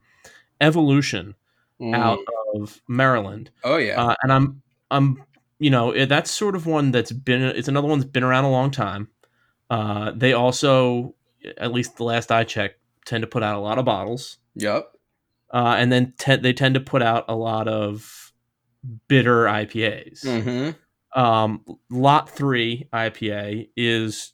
Evolution 0.60 1.36
mm. 1.80 1.96
out 1.96 2.20
of 2.56 2.82
Maryland. 2.88 3.51
Oh 3.63 3.77
yeah, 3.77 4.01
uh, 4.01 4.16
and 4.24 4.34
I'm 4.34 4.62
I'm 4.92 5.24
you 5.60 5.70
know 5.70 6.06
that's 6.06 6.32
sort 6.32 6.56
of 6.56 6.66
one 6.66 6.92
that's 6.92 7.12
been 7.12 7.42
it's 7.44 7.68
another 7.68 7.88
one 7.88 8.00
that's 8.00 8.12
been 8.12 8.24
around 8.24 8.46
a 8.46 8.51
long 8.51 8.72
time. 8.72 9.08
Uh, 9.70 10.12
they 10.16 10.34
also, 10.34 11.16
at 11.58 11.72
least 11.74 11.98
the 11.98 12.04
last 12.04 12.32
I 12.32 12.44
checked, 12.44 12.80
tend 13.06 13.22
to 13.22 13.28
put 13.28 13.44
out 13.44 13.56
a 13.56 13.60
lot 13.62 13.78
of 13.80 13.86
bottles. 13.86 14.38
Yep. 14.56 14.92
Uh, 15.54 15.76
and 15.78 15.92
then 15.92 16.14
te- 16.18 16.36
they 16.38 16.54
tend 16.54 16.76
to 16.76 16.82
put 16.82 17.02
out 17.02 17.26
a 17.28 17.36
lot 17.36 17.68
of 17.68 18.34
bitter 19.08 19.46
IPAs. 19.46 20.24
Mm-hmm. 20.26 21.20
Um, 21.20 21.64
Lot 21.90 22.30
Three 22.30 22.88
IPA 22.94 23.70
is 23.78 24.34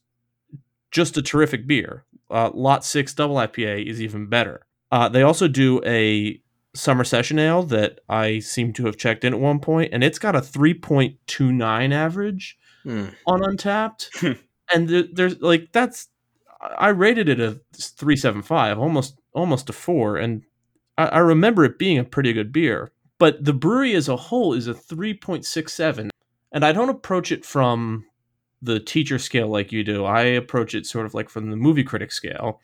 just 0.91 1.17
a 1.17 1.21
terrific 1.21 1.67
beer. 1.67 2.05
Uh, 2.29 2.49
Lot 2.53 2.83
6 2.83 3.13
double 3.13 3.35
IPA 3.35 3.85
is 3.87 4.01
even 4.01 4.27
better. 4.27 4.65
Uh, 4.91 5.07
they 5.07 5.21
also 5.21 5.47
do 5.47 5.81
a 5.85 6.39
summer 6.75 7.03
session 7.03 7.37
ale 7.37 7.61
that 7.63 7.99
I 8.09 8.39
seem 8.39 8.73
to 8.73 8.85
have 8.87 8.97
checked 8.97 9.23
in 9.23 9.33
at 9.33 9.39
one 9.39 9.59
point, 9.59 9.93
and 9.93 10.03
it's 10.03 10.17
got 10.19 10.35
a 10.35 10.39
3.29 10.41 11.93
average 11.93 12.57
Hmm. 12.83 13.05
on 13.25 13.41
Untappd, 13.41 14.37
and 14.73 14.87
there, 14.89 15.03
there's 15.11 15.41
like 15.41 15.71
that's 15.71 16.09
I 16.77 16.89
rated 16.89 17.29
it 17.29 17.39
a 17.41 17.59
3.75, 17.75 18.77
almost 18.77 19.19
almost 19.33 19.69
a 19.69 19.73
four, 19.73 20.17
and 20.17 20.43
I, 20.97 21.07
I 21.07 21.17
remember 21.19 21.65
it 21.65 21.77
being 21.79 21.99
a 21.99 22.03
pretty 22.03 22.33
good 22.33 22.51
beer. 22.51 22.91
But 23.19 23.43
the 23.43 23.53
brewery 23.53 23.93
as 23.95 24.09
a 24.09 24.15
whole 24.15 24.53
is 24.53 24.67
a 24.67 24.73
3.67, 24.73 26.09
and 26.51 26.65
I 26.65 26.71
don't 26.71 26.89
approach 26.89 27.31
it 27.31 27.45
from 27.45 28.05
the 28.61 28.79
teacher 28.79 29.19
scale 29.19 29.49
like 29.49 29.71
you 29.71 29.83
do. 29.83 30.05
I 30.05 30.21
approach 30.21 30.73
it 30.73 30.85
sort 30.85 31.05
of 31.05 31.13
like 31.13 31.29
from 31.29 31.49
the 31.49 31.57
movie 31.57 31.83
critic 31.83 32.11
scale. 32.11 32.61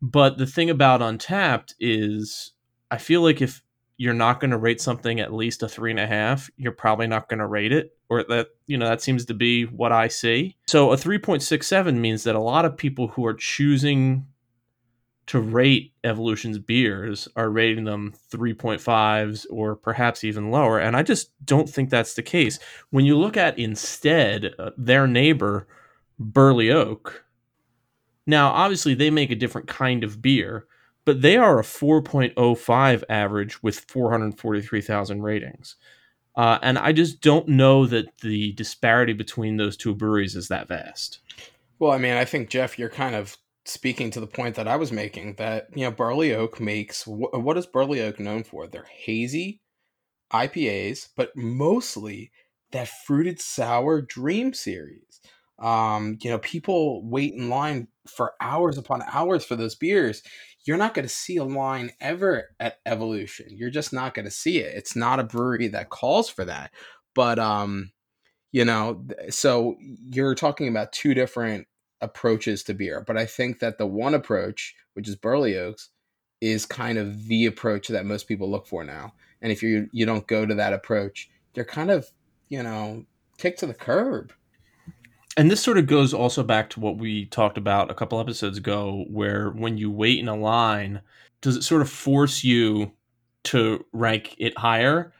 But 0.00 0.38
the 0.38 0.46
thing 0.46 0.70
about 0.70 1.00
Untappd 1.00 1.74
is, 1.80 2.52
I 2.90 2.98
feel 2.98 3.22
like 3.22 3.42
if 3.42 3.62
you're 3.96 4.14
not 4.14 4.40
going 4.40 4.50
to 4.50 4.58
rate 4.58 4.80
something 4.80 5.20
at 5.20 5.32
least 5.32 5.62
a 5.62 5.68
three 5.68 5.90
and 5.90 6.00
a 6.00 6.06
half, 6.06 6.50
you're 6.56 6.72
probably 6.72 7.06
not 7.06 7.28
going 7.28 7.38
to 7.38 7.46
rate 7.46 7.72
it, 7.72 7.96
or 8.08 8.24
that 8.24 8.48
you 8.66 8.76
know 8.76 8.88
that 8.88 9.02
seems 9.02 9.24
to 9.26 9.34
be 9.34 9.64
what 9.64 9.92
I 9.92 10.08
see. 10.08 10.56
So 10.66 10.92
a 10.92 10.96
three 10.96 11.18
point 11.18 11.42
six 11.42 11.66
seven 11.66 12.00
means 12.00 12.24
that 12.24 12.34
a 12.34 12.40
lot 12.40 12.64
of 12.64 12.76
people 12.76 13.08
who 13.08 13.24
are 13.26 13.34
choosing 13.34 14.26
to 15.26 15.40
rate 15.40 15.92
Evolution's 16.04 16.58
beers 16.58 17.28
are 17.36 17.50
rating 17.50 17.84
them 17.84 18.12
3.5s 18.30 19.46
or 19.50 19.74
perhaps 19.74 20.22
even 20.22 20.50
lower. 20.50 20.78
And 20.78 20.96
I 20.96 21.02
just 21.02 21.30
don't 21.46 21.68
think 21.68 21.88
that's 21.88 22.14
the 22.14 22.22
case. 22.22 22.58
When 22.90 23.06
you 23.06 23.16
look 23.16 23.36
at 23.36 23.58
instead 23.58 24.54
uh, 24.58 24.70
their 24.76 25.06
neighbor, 25.06 25.66
Burley 26.18 26.70
Oak, 26.70 27.24
now 28.26 28.50
obviously 28.50 28.94
they 28.94 29.10
make 29.10 29.30
a 29.30 29.36
different 29.36 29.66
kind 29.66 30.04
of 30.04 30.20
beer, 30.20 30.66
but 31.04 31.22
they 31.22 31.36
are 31.36 31.58
a 31.58 31.62
4.05 31.62 33.04
average 33.08 33.62
with 33.62 33.80
443,000 33.80 35.22
ratings. 35.22 35.76
Uh, 36.36 36.58
and 36.62 36.78
I 36.78 36.92
just 36.92 37.20
don't 37.20 37.48
know 37.48 37.86
that 37.86 38.06
the 38.22 38.52
disparity 38.52 39.12
between 39.12 39.56
those 39.56 39.76
two 39.76 39.94
breweries 39.94 40.34
is 40.34 40.48
that 40.48 40.68
vast. 40.68 41.20
Well, 41.78 41.92
I 41.92 41.98
mean, 41.98 42.14
I 42.14 42.24
think 42.24 42.50
Jeff, 42.50 42.78
you're 42.78 42.88
kind 42.88 43.14
of 43.14 43.36
speaking 43.64 44.10
to 44.10 44.20
the 44.20 44.26
point 44.26 44.56
that 44.56 44.68
I 44.68 44.76
was 44.76 44.92
making 44.92 45.34
that 45.36 45.68
you 45.74 45.84
know 45.84 45.90
Burley 45.90 46.34
Oak 46.34 46.60
makes 46.60 47.04
wh- 47.04 47.32
what 47.32 47.56
is 47.56 47.66
Burley 47.66 48.00
Oak 48.00 48.20
known 48.20 48.44
for? 48.44 48.66
They're 48.66 48.86
hazy 48.90 49.62
IPAs, 50.32 51.08
but 51.16 51.34
mostly 51.36 52.30
that 52.72 52.88
fruited 53.06 53.40
sour 53.40 54.02
Dream 54.02 54.52
series. 54.52 55.20
Um, 55.58 56.18
you 56.20 56.30
know, 56.30 56.38
people 56.38 57.08
wait 57.08 57.34
in 57.34 57.48
line 57.48 57.88
for 58.08 58.32
hours 58.40 58.76
upon 58.76 59.02
hours 59.10 59.44
for 59.44 59.56
those 59.56 59.76
beers. 59.76 60.22
You're 60.64 60.76
not 60.76 60.94
going 60.94 61.06
to 61.06 61.14
see 61.14 61.36
a 61.36 61.44
line 61.44 61.92
ever 62.00 62.50
at 62.58 62.78
Evolution. 62.86 63.48
You're 63.50 63.70
just 63.70 63.92
not 63.92 64.14
going 64.14 64.24
to 64.24 64.30
see 64.30 64.58
it. 64.58 64.74
It's 64.76 64.96
not 64.96 65.20
a 65.20 65.24
brewery 65.24 65.68
that 65.68 65.90
calls 65.90 66.28
for 66.28 66.44
that. 66.44 66.70
But 67.14 67.38
um, 67.38 67.92
you 68.52 68.64
know, 68.64 69.04
so 69.30 69.76
you're 69.80 70.34
talking 70.34 70.68
about 70.68 70.92
two 70.92 71.12
different 71.14 71.66
approaches 72.00 72.62
to 72.64 72.74
beer. 72.74 73.02
But 73.06 73.16
I 73.16 73.26
think 73.26 73.58
that 73.58 73.78
the 73.78 73.86
one 73.86 74.14
approach, 74.14 74.74
which 74.94 75.08
is 75.08 75.16
Burley 75.16 75.56
Oaks, 75.56 75.90
is 76.40 76.66
kind 76.66 76.98
of 76.98 77.26
the 77.26 77.46
approach 77.46 77.88
that 77.88 78.06
most 78.06 78.28
people 78.28 78.50
look 78.50 78.66
for 78.66 78.84
now. 78.84 79.14
And 79.42 79.50
if 79.50 79.62
you 79.62 79.88
you 79.92 80.06
don't 80.06 80.26
go 80.26 80.46
to 80.46 80.54
that 80.54 80.72
approach, 80.72 81.30
you're 81.54 81.64
kind 81.64 81.90
of 81.90 82.10
you 82.48 82.62
know 82.62 83.04
kicked 83.38 83.60
to 83.60 83.66
the 83.66 83.74
curb. 83.74 84.32
And 85.36 85.50
this 85.50 85.62
sort 85.62 85.78
of 85.78 85.86
goes 85.86 86.14
also 86.14 86.42
back 86.42 86.70
to 86.70 86.80
what 86.80 86.96
we 86.96 87.26
talked 87.26 87.58
about 87.58 87.90
a 87.90 87.94
couple 87.94 88.20
episodes 88.20 88.56
ago, 88.56 89.04
where 89.08 89.50
when 89.50 89.76
you 89.76 89.90
wait 89.90 90.20
in 90.20 90.28
a 90.28 90.36
line, 90.36 91.00
does 91.40 91.56
it 91.56 91.64
sort 91.64 91.82
of 91.82 91.90
force 91.90 92.44
you 92.44 92.92
to 93.44 93.84
rank 93.92 94.36
it 94.38 94.56
higher 94.56 95.12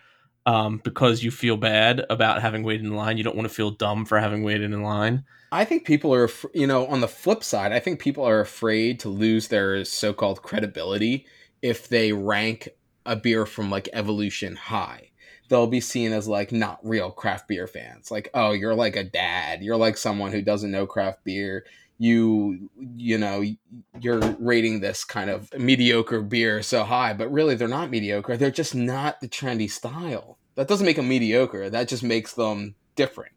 um, 0.47 0.80
because 0.85 1.25
you 1.25 1.30
feel 1.30 1.56
bad 1.56 2.04
about 2.11 2.42
having 2.42 2.62
waited 2.62 2.87
in 2.87 2.94
line? 2.94 3.18
You 3.18 3.25
don't 3.25 3.37
want 3.37 3.49
to 3.49 3.54
feel 3.54 3.73
dumb 3.73 4.04
for 4.04 4.21
having 4.21 4.44
waited 4.44 4.73
in 4.73 4.83
line. 4.83 5.25
I 5.50 5.64
think 5.64 5.85
people 5.85 6.14
are, 6.14 6.30
you 6.52 6.66
know, 6.66 6.87
on 6.87 7.00
the 7.00 7.09
flip 7.09 7.42
side, 7.42 7.73
I 7.73 7.80
think 7.80 8.00
people 8.00 8.25
are 8.25 8.40
afraid 8.40 9.00
to 9.00 9.09
lose 9.09 9.49
their 9.49 9.85
so 9.85 10.12
called 10.12 10.42
credibility 10.42 11.26
if 11.61 11.88
they 11.88 12.12
rank 12.12 12.68
a 13.06 13.16
beer 13.16 13.47
from 13.47 13.71
like 13.71 13.88
Evolution 13.92 14.56
high. 14.56 15.11
They'll 15.54 15.68
be 15.68 15.80
seen 15.80 16.12
as 16.12 16.26
like 16.26 16.50
not 16.50 16.80
real 16.82 17.12
craft 17.12 17.46
beer 17.46 17.68
fans. 17.68 18.11
Like, 18.11 18.28
oh, 18.34 18.50
you're 18.50 18.75
like 18.75 18.96
a 18.96 19.04
dad. 19.04 19.62
You're 19.62 19.76
like 19.76 19.96
someone 19.96 20.32
who 20.32 20.42
doesn't 20.42 20.73
know 20.73 20.84
craft 20.84 21.23
beer. 21.23 21.64
You, 21.96 22.68
you 22.96 23.18
know, 23.18 23.44
you're 24.00 24.18
rating 24.40 24.80
this 24.80 25.04
kind 25.04 25.30
of 25.30 25.56
mediocre 25.56 26.23
beer 26.23 26.61
so 26.61 26.82
high, 26.82 27.12
but 27.12 27.30
really 27.30 27.54
they're 27.54 27.68
not 27.68 27.88
mediocre. 27.88 28.37
They're 28.37 28.50
just 28.50 28.75
not 28.75 29.20
the 29.20 29.28
trendy 29.28 29.70
style. 29.70 30.38
That 30.56 30.66
doesn't 30.66 30.84
make 30.84 30.96
them 30.96 31.06
mediocre. 31.06 31.70
That 31.70 31.87
just 31.87 32.02
makes 32.02 32.32
them 32.32 32.75
different. 32.96 33.30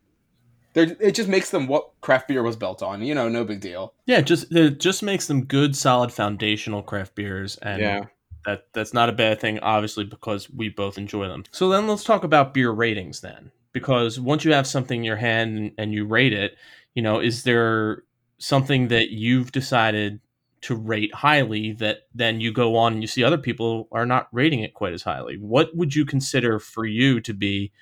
They're, 0.74 0.98
it 1.00 1.14
just 1.14 1.30
makes 1.30 1.52
them 1.52 1.68
what 1.68 1.92
craft 2.02 2.30
beer 2.30 2.42
was 2.42 2.56
built 2.56 2.82
on. 2.82 3.04
You 3.04 3.14
know, 3.14 3.30
no 3.30 3.44
big 3.44 3.62
deal. 3.62 3.94
Yeah, 4.08 4.22
just 4.22 4.52
it 4.52 4.80
just 4.80 5.04
makes 5.04 5.28
them 5.28 5.46
good, 5.46 5.76
solid, 5.76 6.12
foundational 6.12 6.82
craft 6.82 7.14
beers, 7.14 7.58
and 7.58 7.80
Yeah. 7.80 8.06
That 8.48 8.68
that's 8.74 8.94
not 8.94 9.10
a 9.10 9.14
bad 9.14 9.40
thing, 9.42 9.60
obviously, 9.60 10.06
because 10.06 10.50
we 10.50 10.70
both 10.70 10.98
enjoy 10.98 11.28
them. 11.28 11.44
So 11.52 11.70
then 11.70 11.86
let's 11.86 12.06
talk 12.06 12.24
about 12.24 12.54
beer 12.54 12.72
ratings 12.72 13.20
then, 13.20 13.52
because 13.74 14.20
once 14.20 14.46
you 14.46 14.54
have 14.54 14.66
something 14.66 15.02
in 15.02 15.04
your 15.04 15.18
hand 15.18 15.74
and, 15.78 15.94
you 15.94 16.06
rate 16.06 16.34
it, 16.34 16.58
you 16.96 17.04
know, 17.04 17.20
is 17.20 17.44
there 17.44 18.04
something 18.40 18.88
that 18.88 19.10
you've 19.10 19.52
decided 19.52 20.22
to 20.62 20.76
rate 20.76 21.14
highly 21.14 21.74
that 21.74 22.08
then 22.16 22.40
you 22.40 22.54
go 22.54 22.78
on 22.78 22.94
and 22.94 23.02
you 23.04 23.08
see 23.08 23.24
other 23.24 23.38
people 23.38 23.90
are 23.92 24.06
not 24.06 24.28
rating 24.32 24.62
it 24.62 24.74
quite 24.74 24.94
as 24.94 25.04
highly? 25.04 25.36
What 25.36 25.76
would 25.76 25.94
you 25.94 26.06
consider 26.06 26.58
for 26.58 26.86
you 26.86 27.20
to 27.22 27.34
be 27.34 27.74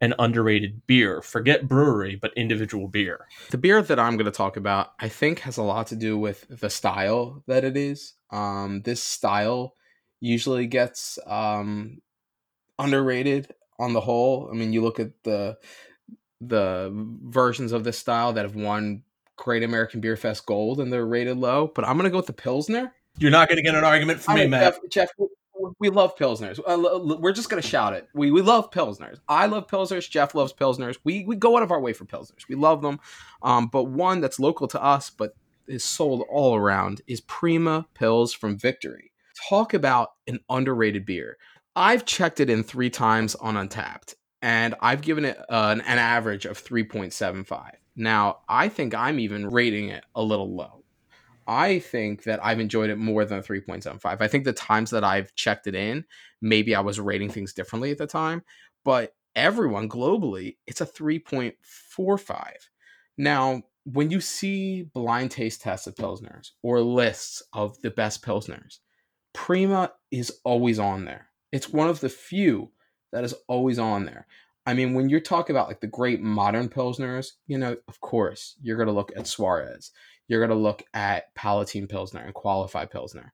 an 0.00 0.14
underrated 0.18 0.86
beer? 0.86 1.20
Forget 1.20 1.68
brewery, 1.68 2.16
but 2.16 2.32
individual 2.36 2.88
beer. 2.88 3.26
The 3.50 3.58
beer 3.58 3.82
that 3.82 4.00
I'm 4.00 4.16
going 4.16 4.24
to 4.24 4.30
talk 4.30 4.56
about, 4.56 4.92
I 4.98 5.10
think, 5.10 5.40
has 5.40 5.58
a 5.58 5.62
lot 5.62 5.88
to 5.88 5.96
do 5.96 6.16
with 6.16 6.46
the 6.48 6.70
style 6.70 7.44
that 7.46 7.64
it 7.64 7.76
is. 7.76 8.14
Um, 8.30 8.80
this 8.82 9.02
style 9.02 9.74
usually 10.20 10.66
gets 10.66 11.18
um, 11.26 12.00
underrated 12.78 13.54
on 13.78 13.92
the 13.92 14.00
whole. 14.00 14.48
I 14.50 14.54
mean, 14.54 14.72
you 14.72 14.82
look 14.82 15.00
at 15.00 15.10
the 15.24 15.58
the 16.40 16.90
versions 17.24 17.72
of 17.72 17.84
this 17.84 17.98
style 17.98 18.32
that 18.34 18.44
have 18.44 18.54
won 18.56 19.02
Great 19.36 19.62
American 19.62 20.00
Beer 20.00 20.16
Fest 20.16 20.46
Gold, 20.46 20.80
and 20.80 20.92
they're 20.92 21.06
rated 21.06 21.36
low. 21.38 21.70
But 21.74 21.86
I'm 21.86 21.96
going 21.96 22.04
to 22.04 22.10
go 22.10 22.18
with 22.18 22.26
the 22.26 22.32
Pilsner. 22.32 22.92
You're 23.18 23.30
not 23.30 23.48
going 23.48 23.56
to 23.56 23.62
get 23.62 23.74
an 23.74 23.84
argument 23.84 24.20
from 24.20 24.32
I 24.32 24.34
me, 24.36 24.40
mean, 24.42 24.50
Matt. 24.50 24.74
Jeff, 24.90 24.90
Jeff, 24.90 25.08
we- 25.18 25.88
love 25.88 26.16
pilsners. 26.16 26.60
Uh, 26.66 27.16
we're 27.18 27.32
just 27.32 27.48
gonna 27.48 27.62
shout 27.62 27.94
it. 27.94 28.06
We 28.14 28.30
we 28.30 28.42
love 28.42 28.70
pilsners. 28.70 29.18
I 29.28 29.46
love 29.46 29.66
pilsners. 29.66 30.08
Jeff 30.08 30.34
loves 30.34 30.52
pilsners. 30.52 30.98
We 31.02 31.24
we 31.24 31.34
go 31.36 31.56
out 31.56 31.62
of 31.62 31.72
our 31.72 31.80
way 31.80 31.92
for 31.94 32.04
pilsners. 32.04 32.46
We 32.48 32.54
love 32.56 32.82
them. 32.82 33.00
Um, 33.42 33.68
but 33.68 33.84
one 33.84 34.20
that's 34.20 34.38
local 34.38 34.68
to 34.68 34.82
us, 34.82 35.10
but 35.10 35.34
is 35.66 35.82
sold 35.82 36.24
all 36.30 36.54
around, 36.54 37.00
is 37.06 37.20
Prima 37.22 37.86
Pils 37.98 38.36
from 38.36 38.58
Victory. 38.58 39.12
Talk 39.48 39.74
about 39.74 40.10
an 40.26 40.40
underrated 40.48 41.06
beer. 41.06 41.36
I've 41.74 42.04
checked 42.04 42.40
it 42.40 42.50
in 42.50 42.62
three 42.62 42.90
times 42.90 43.34
on 43.34 43.54
Untappd, 43.54 44.14
and 44.40 44.74
I've 44.80 45.02
given 45.02 45.24
it 45.24 45.38
uh, 45.38 45.68
an, 45.72 45.80
an 45.82 45.98
average 45.98 46.46
of 46.46 46.58
three 46.58 46.84
point 46.84 47.12
seven 47.12 47.44
five. 47.44 47.76
Now 47.94 48.38
I 48.48 48.68
think 48.68 48.94
I'm 48.94 49.18
even 49.20 49.48
rating 49.48 49.88
it 49.90 50.04
a 50.14 50.22
little 50.22 50.54
low. 50.54 50.84
I 51.46 51.78
think 51.78 52.24
that 52.24 52.44
I've 52.44 52.60
enjoyed 52.60 52.90
it 52.90 52.98
more 52.98 53.24
than 53.24 53.40
3.75. 53.40 54.20
I 54.20 54.28
think 54.28 54.44
the 54.44 54.52
times 54.52 54.90
that 54.90 55.04
I've 55.04 55.34
checked 55.34 55.66
it 55.66 55.74
in, 55.74 56.04
maybe 56.40 56.74
I 56.74 56.80
was 56.80 56.98
rating 56.98 57.30
things 57.30 57.52
differently 57.52 57.92
at 57.92 57.98
the 57.98 58.06
time, 58.06 58.42
but 58.84 59.14
everyone 59.36 59.88
globally, 59.88 60.56
it's 60.66 60.80
a 60.80 60.86
3.45. 60.86 62.52
Now, 63.16 63.62
when 63.84 64.10
you 64.10 64.20
see 64.20 64.82
blind 64.82 65.30
taste 65.30 65.62
tests 65.62 65.86
of 65.86 65.94
Pilsners 65.94 66.50
or 66.62 66.80
lists 66.80 67.42
of 67.52 67.80
the 67.82 67.90
best 67.90 68.24
Pilsners, 68.24 68.80
Prima 69.36 69.92
is 70.10 70.32
always 70.44 70.78
on 70.78 71.04
there. 71.04 71.28
It's 71.52 71.68
one 71.68 71.88
of 71.88 72.00
the 72.00 72.08
few 72.08 72.70
that 73.12 73.22
is 73.22 73.34
always 73.46 73.78
on 73.78 74.04
there. 74.04 74.26
I 74.66 74.74
mean, 74.74 74.94
when 74.94 75.08
you're 75.08 75.20
talking 75.20 75.54
about 75.54 75.68
like 75.68 75.80
the 75.80 75.86
great 75.86 76.20
modern 76.20 76.68
Pilsners, 76.68 77.32
you 77.46 77.56
know, 77.56 77.76
of 77.86 78.00
course, 78.00 78.56
you're 78.60 78.76
going 78.76 78.88
to 78.88 78.92
look 78.92 79.12
at 79.16 79.28
Suarez 79.28 79.92
you're 80.28 80.40
going 80.40 80.56
to 80.56 80.62
look 80.62 80.82
at 80.94 81.34
Palatine 81.34 81.86
Pilsner 81.86 82.20
and 82.20 82.34
Qualify 82.34 82.86
Pilsner. 82.86 83.32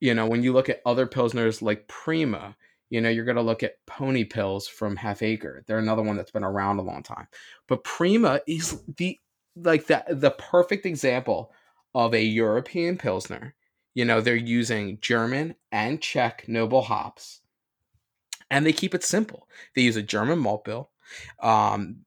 You 0.00 0.14
know, 0.14 0.26
when 0.26 0.42
you 0.42 0.52
look 0.52 0.68
at 0.68 0.80
other 0.86 1.06
Pilsners 1.06 1.60
like 1.60 1.88
Prima, 1.88 2.56
you 2.88 3.00
know, 3.00 3.08
you're 3.08 3.24
going 3.24 3.36
to 3.36 3.42
look 3.42 3.62
at 3.62 3.84
Pony 3.86 4.24
Pils 4.24 4.68
from 4.68 4.96
Half 4.96 5.22
Acre. 5.22 5.64
They're 5.66 5.78
another 5.78 6.02
one 6.02 6.16
that's 6.16 6.30
been 6.30 6.44
around 6.44 6.78
a 6.78 6.82
long 6.82 7.02
time. 7.02 7.28
But 7.68 7.84
Prima 7.84 8.40
is 8.46 8.82
the 8.96 9.18
like 9.56 9.86
the 9.86 10.04
the 10.08 10.30
perfect 10.30 10.86
example 10.86 11.52
of 11.94 12.14
a 12.14 12.22
European 12.22 12.96
Pilsner. 12.96 13.54
You 13.94 14.04
know, 14.04 14.20
they're 14.20 14.36
using 14.36 14.98
German 15.00 15.54
and 15.72 16.00
Czech 16.00 16.48
noble 16.48 16.82
hops. 16.82 17.40
And 18.50 18.66
they 18.66 18.72
keep 18.72 18.94
it 18.94 19.04
simple. 19.04 19.48
They 19.74 19.82
use 19.82 19.96
a 19.96 20.02
German 20.02 20.38
malt 20.38 20.64
bill. 20.64 20.90
Um, 21.40 22.04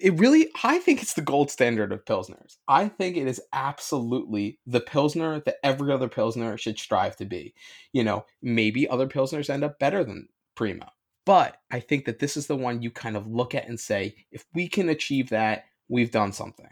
it 0.00 0.18
really 0.18 0.48
I 0.62 0.78
think 0.78 1.02
it's 1.02 1.14
the 1.14 1.22
gold 1.22 1.50
standard 1.50 1.92
of 1.92 2.04
pilsners. 2.04 2.56
I 2.66 2.88
think 2.88 3.16
it 3.16 3.26
is 3.26 3.42
absolutely 3.52 4.58
the 4.66 4.80
pilsner 4.80 5.40
that 5.40 5.56
every 5.62 5.92
other 5.92 6.08
pilsner 6.08 6.56
should 6.56 6.78
strive 6.78 7.16
to 7.16 7.26
be. 7.26 7.54
You 7.92 8.04
know, 8.04 8.24
maybe 8.42 8.88
other 8.88 9.06
pilsners 9.06 9.50
end 9.50 9.64
up 9.64 9.78
better 9.78 10.02
than 10.02 10.28
Primo. 10.54 10.86
But 11.26 11.60
I 11.70 11.80
think 11.80 12.04
that 12.06 12.20
this 12.20 12.36
is 12.36 12.46
the 12.46 12.56
one 12.56 12.82
you 12.82 12.90
kind 12.90 13.16
of 13.16 13.26
look 13.26 13.54
at 13.54 13.68
and 13.68 13.78
say, 13.78 14.14
if 14.30 14.44
we 14.54 14.68
can 14.68 14.88
achieve 14.88 15.30
that, 15.30 15.64
we've 15.88 16.12
done 16.12 16.32
something. 16.32 16.68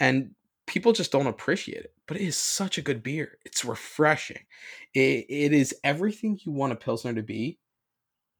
And 0.00 0.34
people 0.66 0.92
just 0.92 1.12
don't 1.12 1.26
appreciate 1.26 1.84
it. 1.84 1.94
But 2.06 2.18
it 2.18 2.24
is 2.24 2.36
such 2.36 2.78
a 2.78 2.82
good 2.82 3.02
beer. 3.02 3.38
It's 3.44 3.64
refreshing. 3.64 4.44
It, 4.94 5.26
it 5.28 5.52
is 5.52 5.74
everything 5.82 6.38
you 6.42 6.52
want 6.52 6.72
a 6.72 6.76
Pilsner 6.76 7.14
to 7.14 7.22
be, 7.22 7.58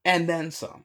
and 0.05 0.29
then 0.29 0.51
some. 0.51 0.85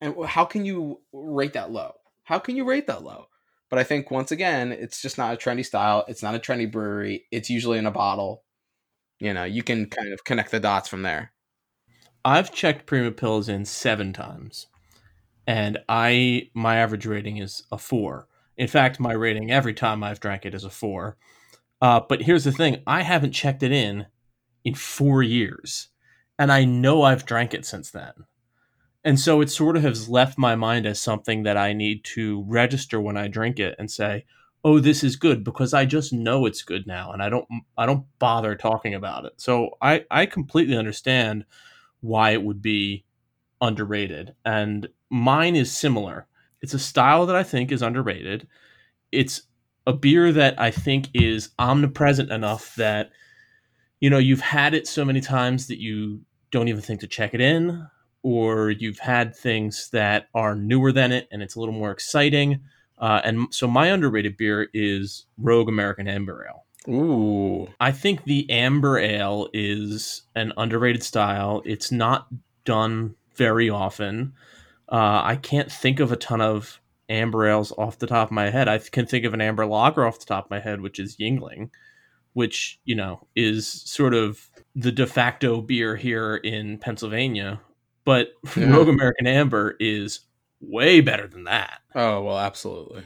And 0.00 0.14
how 0.26 0.44
can 0.44 0.64
you 0.64 1.00
rate 1.12 1.54
that 1.54 1.70
low? 1.70 1.94
How 2.24 2.38
can 2.38 2.56
you 2.56 2.64
rate 2.64 2.86
that 2.86 3.02
low? 3.02 3.26
But 3.70 3.78
I 3.78 3.84
think 3.84 4.10
once 4.10 4.30
again, 4.30 4.72
it's 4.72 5.02
just 5.02 5.18
not 5.18 5.34
a 5.34 5.36
trendy 5.36 5.64
style. 5.64 6.04
It's 6.08 6.22
not 6.22 6.34
a 6.34 6.38
trendy 6.38 6.70
brewery. 6.70 7.26
It's 7.30 7.50
usually 7.50 7.78
in 7.78 7.86
a 7.86 7.90
bottle. 7.90 8.44
You 9.18 9.34
know, 9.34 9.44
you 9.44 9.62
can 9.62 9.86
kind 9.86 10.12
of 10.12 10.24
connect 10.24 10.52
the 10.52 10.60
dots 10.60 10.88
from 10.88 11.02
there. 11.02 11.32
I've 12.24 12.52
checked 12.52 12.86
Prima 12.86 13.10
Pils 13.12 13.48
in 13.48 13.64
seven 13.64 14.12
times, 14.12 14.66
and 15.46 15.78
I 15.88 16.50
my 16.54 16.76
average 16.76 17.06
rating 17.06 17.38
is 17.38 17.64
a 17.72 17.78
four. 17.78 18.27
In 18.58 18.68
fact, 18.68 19.00
my 19.00 19.12
rating 19.12 19.50
every 19.52 19.74
time 19.74 20.04
I've 20.04 20.20
drank 20.20 20.44
it 20.44 20.54
is 20.54 20.64
a 20.64 20.70
four. 20.70 21.16
Uh, 21.80 22.00
but 22.08 22.22
here's 22.22 22.44
the 22.44 22.52
thing: 22.52 22.82
I 22.86 23.02
haven't 23.02 23.32
checked 23.32 23.62
it 23.62 23.72
in 23.72 24.06
in 24.64 24.74
four 24.74 25.22
years, 25.22 25.88
and 26.38 26.52
I 26.52 26.64
know 26.64 27.02
I've 27.02 27.26
drank 27.26 27.54
it 27.54 27.66
since 27.66 27.90
then. 27.90 28.12
And 29.04 29.18
so 29.18 29.40
it 29.40 29.50
sort 29.50 29.76
of 29.76 29.82
has 29.82 30.08
left 30.08 30.38
my 30.38 30.54
mind 30.54 30.86
as 30.86 31.00
something 31.00 31.44
that 31.44 31.56
I 31.56 31.72
need 31.72 32.04
to 32.16 32.44
register 32.46 33.00
when 33.00 33.16
I 33.16 33.28
drink 33.28 33.58
it 33.60 33.76
and 33.78 33.90
say, 33.90 34.24
"Oh, 34.64 34.80
this 34.80 35.04
is 35.04 35.16
good," 35.16 35.44
because 35.44 35.74
I 35.74 35.86
just 35.86 36.12
know 36.12 36.46
it's 36.46 36.62
good 36.62 36.86
now, 36.86 37.12
and 37.12 37.22
I 37.22 37.28
don't 37.30 37.46
I 37.78 37.86
don't 37.86 38.06
bother 38.20 38.56
talking 38.56 38.94
about 38.94 39.24
it. 39.24 39.34
So 39.38 39.78
I 39.82 40.04
I 40.10 40.26
completely 40.26 40.76
understand 40.76 41.44
why 42.02 42.32
it 42.32 42.44
would 42.44 42.62
be 42.62 43.04
underrated. 43.62 44.36
And 44.46 44.88
mine 45.10 45.56
is 45.56 45.72
similar. 45.76 46.27
It's 46.62 46.74
a 46.74 46.78
style 46.78 47.26
that 47.26 47.36
I 47.36 47.42
think 47.42 47.70
is 47.70 47.82
underrated. 47.82 48.46
It's 49.12 49.42
a 49.86 49.92
beer 49.92 50.32
that 50.32 50.60
I 50.60 50.70
think 50.70 51.08
is 51.14 51.50
omnipresent 51.58 52.30
enough 52.30 52.74
that 52.76 53.10
you 54.00 54.10
know 54.10 54.18
you've 54.18 54.40
had 54.40 54.74
it 54.74 54.86
so 54.86 55.04
many 55.04 55.20
times 55.20 55.66
that 55.68 55.80
you 55.80 56.20
don't 56.50 56.68
even 56.68 56.82
think 56.82 57.00
to 57.00 57.06
check 57.06 57.34
it 57.34 57.40
in 57.40 57.86
or 58.22 58.70
you've 58.70 58.98
had 58.98 59.34
things 59.34 59.88
that 59.90 60.28
are 60.34 60.54
newer 60.54 60.92
than 60.92 61.12
it 61.12 61.28
and 61.32 61.42
it's 61.42 61.56
a 61.56 61.60
little 61.60 61.74
more 61.74 61.90
exciting 61.90 62.60
uh, 62.98 63.20
and 63.24 63.46
so 63.50 63.66
my 63.66 63.86
underrated 63.86 64.36
beer 64.36 64.68
is 64.74 65.26
rogue 65.38 65.68
american 65.68 66.06
amber 66.06 66.46
ale 66.46 66.64
Ooh. 66.88 67.68
I 67.80 67.92
think 67.92 68.24
the 68.24 68.48
amber 68.50 68.98
ale 68.98 69.48
is 69.52 70.22
an 70.34 70.52
underrated 70.56 71.02
style. 71.02 71.62
It's 71.66 71.92
not 71.92 72.28
done 72.64 73.14
very 73.34 73.68
often. 73.68 74.32
Uh, 74.90 75.20
I 75.24 75.36
can't 75.36 75.70
think 75.70 76.00
of 76.00 76.12
a 76.12 76.16
ton 76.16 76.40
of 76.40 76.80
amber 77.08 77.46
ales 77.46 77.72
off 77.76 77.98
the 77.98 78.06
top 78.06 78.28
of 78.28 78.32
my 78.32 78.50
head. 78.50 78.68
I 78.68 78.78
can 78.78 79.06
think 79.06 79.24
of 79.24 79.34
an 79.34 79.40
amber 79.40 79.66
lager 79.66 80.06
off 80.06 80.18
the 80.18 80.26
top 80.26 80.46
of 80.46 80.50
my 80.50 80.60
head, 80.60 80.80
which 80.80 80.98
is 80.98 81.16
Yuengling, 81.16 81.70
which, 82.32 82.80
you 82.84 82.94
know, 82.94 83.26
is 83.34 83.68
sort 83.68 84.14
of 84.14 84.48
the 84.74 84.92
de 84.92 85.06
facto 85.06 85.60
beer 85.60 85.96
here 85.96 86.36
in 86.36 86.78
Pennsylvania. 86.78 87.60
But 88.04 88.28
yeah. 88.56 88.70
Rogue 88.70 88.88
American 88.88 89.26
Amber 89.26 89.76
is 89.80 90.20
way 90.60 91.00
better 91.00 91.26
than 91.26 91.44
that. 91.44 91.80
Oh, 91.94 92.22
well, 92.22 92.38
absolutely. 92.38 93.02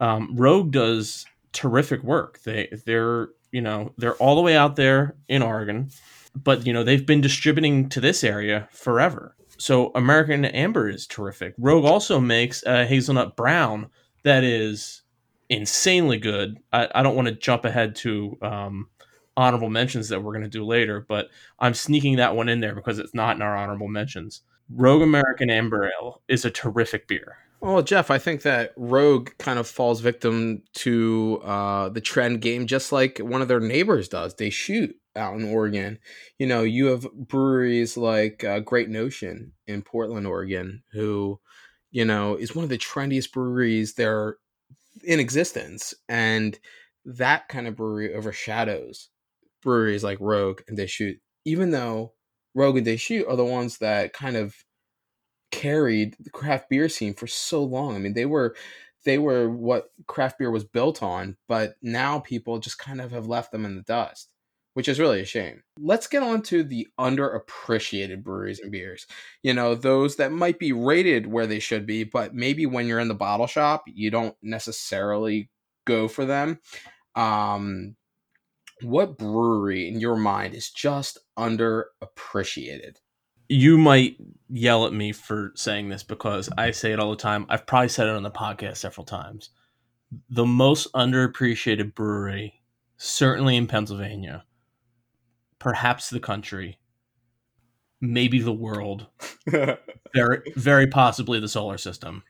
Um, 0.00 0.34
Rogue 0.34 0.72
does 0.72 1.26
terrific 1.52 2.02
work. 2.02 2.42
They 2.42 2.68
they're 2.86 3.28
you 3.52 3.60
know 3.60 3.92
they're 3.98 4.14
all 4.14 4.34
the 4.34 4.40
way 4.40 4.56
out 4.56 4.76
there 4.76 5.14
in 5.28 5.42
Oregon, 5.42 5.90
but 6.34 6.66
you 6.66 6.72
know 6.72 6.82
they've 6.82 7.06
been 7.06 7.20
distributing 7.20 7.88
to 7.90 8.00
this 8.00 8.24
area 8.24 8.68
forever. 8.72 9.36
So 9.62 9.92
American 9.94 10.44
Amber 10.44 10.88
is 10.88 11.06
terrific. 11.06 11.54
Rogue 11.56 11.84
also 11.84 12.18
makes 12.18 12.64
a 12.64 12.84
hazelnut 12.84 13.36
brown 13.36 13.90
that 14.24 14.42
is 14.42 15.02
insanely 15.50 16.18
good. 16.18 16.58
I, 16.72 16.88
I 16.92 17.04
don't 17.04 17.14
want 17.14 17.28
to 17.28 17.34
jump 17.34 17.64
ahead 17.64 17.94
to 17.96 18.36
um, 18.42 18.88
honorable 19.36 19.70
mentions 19.70 20.08
that 20.08 20.20
we're 20.20 20.32
going 20.32 20.42
to 20.42 20.48
do 20.48 20.64
later, 20.64 21.06
but 21.08 21.28
I'm 21.60 21.74
sneaking 21.74 22.16
that 22.16 22.34
one 22.34 22.48
in 22.48 22.58
there 22.58 22.74
because 22.74 22.98
it's 22.98 23.14
not 23.14 23.36
in 23.36 23.42
our 23.42 23.56
honorable 23.56 23.86
mentions. 23.86 24.42
Rogue 24.70 25.02
American 25.02 25.50
Amber 25.50 25.84
Ale 25.84 26.22
is 26.28 26.44
a 26.44 26.50
terrific 26.50 27.08
beer. 27.08 27.36
Well, 27.60 27.82
Jeff, 27.82 28.10
I 28.10 28.18
think 28.18 28.42
that 28.42 28.72
Rogue 28.76 29.30
kind 29.38 29.58
of 29.58 29.68
falls 29.68 30.00
victim 30.00 30.62
to 30.74 31.40
uh, 31.44 31.88
the 31.90 32.00
trend 32.00 32.40
game, 32.40 32.66
just 32.66 32.90
like 32.90 33.18
one 33.18 33.40
of 33.40 33.46
their 33.46 33.60
neighbors 33.60 34.08
does. 34.08 34.34
Deschutes 34.34 34.94
out 35.14 35.36
in 35.36 35.44
Oregon. 35.44 35.98
You 36.38 36.48
know, 36.48 36.62
you 36.62 36.86
have 36.86 37.06
breweries 37.12 37.96
like 37.96 38.42
uh, 38.42 38.60
Great 38.60 38.88
Notion 38.88 39.52
in 39.68 39.82
Portland, 39.82 40.26
Oregon, 40.26 40.82
who, 40.92 41.38
you 41.92 42.04
know, 42.04 42.34
is 42.34 42.54
one 42.54 42.64
of 42.64 42.68
the 42.68 42.78
trendiest 42.78 43.32
breweries 43.32 43.94
there 43.94 44.38
in 45.04 45.20
existence, 45.20 45.94
and 46.08 46.58
that 47.04 47.48
kind 47.48 47.68
of 47.68 47.76
brewery 47.76 48.12
overshadows 48.12 49.08
breweries 49.62 50.02
like 50.02 50.18
Rogue 50.20 50.62
and 50.66 50.76
Deschutes, 50.76 51.20
even 51.44 51.70
though 51.70 52.14
Rogue 52.54 52.76
and 52.76 52.86
Deschutes 52.86 53.28
are 53.28 53.36
the 53.36 53.44
ones 53.44 53.78
that 53.78 54.12
kind 54.12 54.36
of 54.36 54.54
carried 55.50 56.16
the 56.18 56.30
craft 56.30 56.68
beer 56.68 56.88
scene 56.88 57.14
for 57.14 57.26
so 57.26 57.62
long. 57.62 57.94
I 57.94 57.98
mean, 57.98 58.14
they 58.14 58.26
were 58.26 58.56
they 59.04 59.18
were 59.18 59.48
what 59.50 59.90
craft 60.06 60.38
beer 60.38 60.50
was 60.50 60.64
built 60.64 61.02
on, 61.02 61.36
but 61.48 61.74
now 61.82 62.20
people 62.20 62.58
just 62.58 62.78
kind 62.78 63.00
of 63.00 63.10
have 63.12 63.26
left 63.26 63.52
them 63.52 63.64
in 63.64 63.76
the 63.76 63.82
dust, 63.82 64.30
which 64.74 64.88
is 64.88 65.00
really 65.00 65.20
a 65.20 65.24
shame. 65.24 65.62
Let's 65.78 66.06
get 66.06 66.22
on 66.22 66.42
to 66.42 66.62
the 66.62 66.88
underappreciated 66.98 68.22
breweries 68.22 68.60
and 68.60 68.70
beers. 68.70 69.06
You 69.42 69.54
know, 69.54 69.74
those 69.74 70.16
that 70.16 70.32
might 70.32 70.58
be 70.58 70.72
rated 70.72 71.26
where 71.26 71.46
they 71.46 71.58
should 71.58 71.86
be, 71.86 72.04
but 72.04 72.34
maybe 72.34 72.66
when 72.66 72.86
you're 72.86 73.00
in 73.00 73.08
the 73.08 73.14
bottle 73.14 73.46
shop, 73.46 73.84
you 73.86 74.10
don't 74.10 74.36
necessarily 74.42 75.50
go 75.84 76.08
for 76.08 76.24
them. 76.24 76.60
Um, 77.14 77.96
what 78.82 79.18
brewery 79.18 79.88
in 79.88 80.00
your 80.00 80.16
mind 80.16 80.54
is 80.54 80.70
just 80.70 81.18
underappreciated? 81.38 82.96
you 83.52 83.76
might 83.76 84.16
yell 84.48 84.86
at 84.86 84.94
me 84.94 85.12
for 85.12 85.52
saying 85.54 85.90
this 85.90 86.02
because 86.02 86.48
I 86.56 86.70
say 86.70 86.92
it 86.92 86.98
all 86.98 87.10
the 87.10 87.16
time. 87.16 87.44
I've 87.50 87.66
probably 87.66 87.88
said 87.88 88.06
it 88.06 88.16
on 88.16 88.22
the 88.22 88.30
podcast 88.30 88.78
several 88.78 89.04
times. 89.04 89.50
The 90.30 90.46
most 90.46 90.90
underappreciated 90.94 91.94
brewery, 91.94 92.62
certainly 92.96 93.56
in 93.56 93.66
Pennsylvania, 93.66 94.44
perhaps 95.58 96.08
the 96.08 96.20
country, 96.20 96.78
maybe 98.00 98.40
the 98.40 98.52
world, 98.52 99.08
very, 100.14 100.40
very 100.56 100.86
possibly 100.86 101.38
the 101.38 101.48
solar 101.48 101.78
system, 101.78 102.22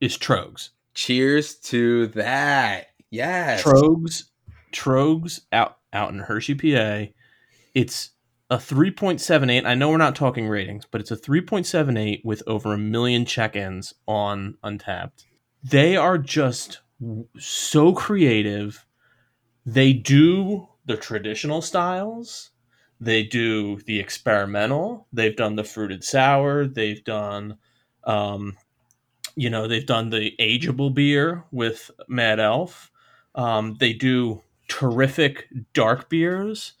is 0.00 0.18
Tröegs. 0.18 0.70
Cheers 0.92 1.54
to 1.60 2.08
that. 2.08 2.88
Yes. 3.10 3.62
Tröegs, 3.62 4.24
Tröegs 4.72 5.40
out 5.52 5.78
out 5.92 6.12
in 6.12 6.20
Hershey, 6.20 6.54
PA. 6.54 7.12
It's 7.74 8.10
a 8.50 8.56
3.78. 8.56 9.64
I 9.64 9.74
know 9.74 9.90
we're 9.90 9.96
not 9.96 10.16
talking 10.16 10.48
ratings, 10.48 10.84
but 10.90 11.00
it's 11.00 11.10
a 11.10 11.16
3.78 11.16 12.24
with 12.24 12.42
over 12.46 12.74
a 12.74 12.78
million 12.78 13.24
check 13.24 13.54
ins 13.54 13.94
on 14.06 14.56
Untappd. 14.64 15.24
They 15.62 15.96
are 15.96 16.18
just 16.18 16.80
so 17.38 17.92
creative. 17.92 18.84
They 19.64 19.92
do 19.92 20.68
the 20.86 20.96
traditional 20.96 21.62
styles, 21.62 22.50
they 23.00 23.22
do 23.22 23.76
the 23.82 24.00
experimental, 24.00 25.06
they've 25.12 25.36
done 25.36 25.54
the 25.54 25.64
fruited 25.64 26.02
sour, 26.02 26.66
they've 26.66 27.04
done, 27.04 27.56
um, 28.04 28.56
you 29.36 29.48
know, 29.48 29.68
they've 29.68 29.86
done 29.86 30.10
the 30.10 30.34
ageable 30.40 30.92
beer 30.92 31.44
with 31.52 31.90
Mad 32.08 32.40
Elf. 32.40 32.90
Um, 33.34 33.76
they 33.78 33.92
do 33.92 34.42
terrific 34.70 35.48
dark 35.74 36.08
beers 36.08 36.74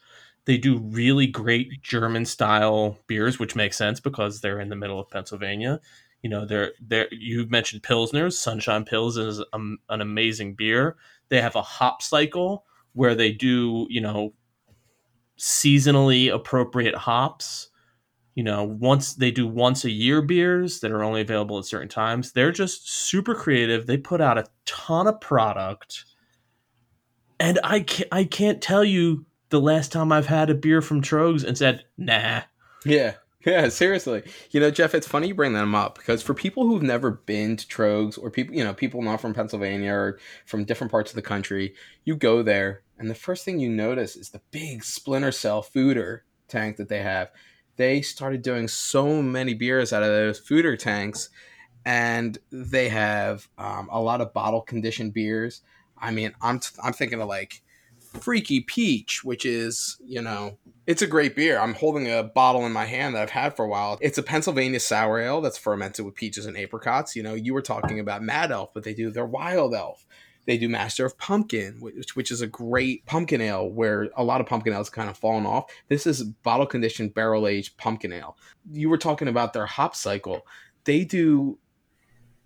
they 0.50 0.58
do 0.58 0.78
really 0.78 1.26
great 1.26 1.82
German 1.82 2.24
style 2.24 2.98
beers, 3.06 3.38
which 3.38 3.54
makes 3.54 3.76
sense 3.76 4.00
because 4.00 4.40
they're 4.40 4.58
in 4.60 4.68
the 4.68 4.76
middle 4.76 4.98
of 4.98 5.10
Pennsylvania. 5.10 5.80
You 6.22 6.30
know, 6.30 6.44
they're 6.44 6.72
there. 6.80 7.06
You 7.12 7.46
mentioned 7.48 7.82
pilsners. 7.82 8.32
Sunshine 8.32 8.84
Pils 8.84 9.16
is 9.16 9.38
a, 9.38 9.58
an 9.88 10.00
amazing 10.00 10.54
beer. 10.54 10.96
They 11.28 11.40
have 11.40 11.56
a 11.56 11.62
hop 11.62 12.02
cycle 12.02 12.64
where 12.94 13.14
they 13.14 13.30
do 13.32 13.86
you 13.90 14.00
know 14.00 14.34
seasonally 15.38 16.34
appropriate 16.34 16.96
hops. 16.96 17.70
You 18.34 18.42
know, 18.42 18.64
once 18.64 19.14
they 19.14 19.30
do 19.30 19.46
once 19.46 19.84
a 19.84 19.90
year 19.90 20.22
beers 20.22 20.80
that 20.80 20.90
are 20.90 21.04
only 21.04 21.20
available 21.20 21.58
at 21.58 21.64
certain 21.64 21.88
times. 21.88 22.32
They're 22.32 22.52
just 22.52 22.90
super 22.90 23.34
creative. 23.34 23.86
They 23.86 23.98
put 23.98 24.20
out 24.20 24.38
a 24.38 24.46
ton 24.64 25.06
of 25.06 25.20
product, 25.20 26.06
and 27.40 27.58
I 27.64 27.80
can't, 27.80 28.08
I 28.12 28.24
can't 28.24 28.62
tell 28.62 28.84
you 28.84 29.24
the 29.48 29.60
last 29.60 29.90
time 29.90 30.12
I've 30.12 30.26
had 30.26 30.50
a 30.50 30.54
beer 30.54 30.80
from 30.82 31.02
Tröegs 31.02 31.42
and 31.42 31.58
said, 31.58 31.84
nah. 31.98 32.42
Yeah. 32.84 33.14
Yeah, 33.44 33.70
seriously. 33.70 34.22
You 34.50 34.60
know, 34.60 34.70
Jeff, 34.70 34.94
it's 34.94 35.08
funny 35.08 35.28
you 35.28 35.34
bring 35.34 35.54
them 35.54 35.74
up 35.74 35.96
because 35.96 36.22
for 36.22 36.34
people 36.34 36.66
who've 36.66 36.82
never 36.82 37.10
been 37.10 37.56
to 37.56 37.66
Tröegs 37.66 38.22
or 38.22 38.30
people, 38.30 38.54
you 38.54 38.62
know, 38.62 38.74
people 38.74 39.00
not 39.00 39.20
from 39.20 39.32
Pennsylvania 39.32 39.92
or 39.92 40.18
from 40.44 40.64
different 40.64 40.90
parts 40.90 41.10
of 41.10 41.16
the 41.16 41.22
country, 41.22 41.74
you 42.04 42.16
go 42.16 42.42
there 42.42 42.82
and 42.98 43.08
the 43.08 43.14
first 43.14 43.46
thing 43.46 43.58
you 43.58 43.70
notice 43.70 44.14
is 44.14 44.28
the 44.28 44.42
big 44.50 44.84
splinter 44.84 45.32
cell 45.32 45.62
foeder 45.62 46.20
tank 46.48 46.76
that 46.76 46.90
they 46.90 47.00
have. 47.00 47.30
They 47.76 48.02
started 48.02 48.42
doing 48.42 48.68
so 48.68 49.22
many 49.22 49.54
beers 49.54 49.90
out 49.94 50.02
of 50.02 50.10
those 50.10 50.38
foeder 50.38 50.78
tanks 50.78 51.30
and 51.86 52.36
they 52.52 52.90
have 52.90 53.48
um, 53.56 53.88
a 53.90 54.02
lot 54.02 54.20
of 54.20 54.34
bottle 54.34 54.60
conditioned 54.60 55.14
beers. 55.14 55.62
I 56.00 56.10
mean, 56.10 56.32
I'm, 56.40 56.60
t- 56.60 56.70
I'm 56.82 56.92
thinking 56.92 57.20
of 57.20 57.28
like 57.28 57.62
Freaky 58.00 58.60
Peach, 58.60 59.22
which 59.22 59.46
is, 59.46 59.96
you 60.04 60.20
know, 60.20 60.58
it's 60.86 61.02
a 61.02 61.06
great 61.06 61.36
beer. 61.36 61.60
I'm 61.60 61.74
holding 61.74 62.10
a 62.10 62.24
bottle 62.24 62.66
in 62.66 62.72
my 62.72 62.84
hand 62.84 63.14
that 63.14 63.22
I've 63.22 63.30
had 63.30 63.54
for 63.54 63.64
a 63.64 63.68
while. 63.68 63.98
It's 64.00 64.18
a 64.18 64.22
Pennsylvania 64.22 64.80
sour 64.80 65.20
ale 65.20 65.40
that's 65.40 65.58
fermented 65.58 66.04
with 66.04 66.16
peaches 66.16 66.46
and 66.46 66.56
apricots. 66.56 67.14
You 67.14 67.22
know, 67.22 67.34
you 67.34 67.54
were 67.54 67.62
talking 67.62 68.00
about 68.00 68.22
Mad 68.22 68.50
Elf, 68.50 68.74
but 68.74 68.82
they 68.82 68.94
do 68.94 69.10
their 69.10 69.26
Wild 69.26 69.74
Elf. 69.74 70.04
They 70.46 70.58
do 70.58 70.68
Master 70.68 71.06
of 71.06 71.16
Pumpkin, 71.18 71.76
which, 71.80 72.16
which 72.16 72.30
is 72.32 72.40
a 72.40 72.46
great 72.46 73.06
pumpkin 73.06 73.40
ale 73.40 73.68
where 73.70 74.08
a 74.16 74.24
lot 74.24 74.40
of 74.40 74.46
pumpkin 74.48 74.72
ales 74.72 74.90
kind 74.90 75.08
of 75.08 75.16
fallen 75.16 75.46
off. 75.46 75.70
This 75.88 76.06
is 76.06 76.24
bottle 76.24 76.66
conditioned 76.66 77.14
barrel 77.14 77.46
aged 77.46 77.76
pumpkin 77.76 78.12
ale. 78.12 78.36
You 78.72 78.88
were 78.88 78.98
talking 78.98 79.28
about 79.28 79.52
their 79.52 79.66
hop 79.66 79.94
cycle. 79.94 80.46
They 80.84 81.04
do 81.04 81.58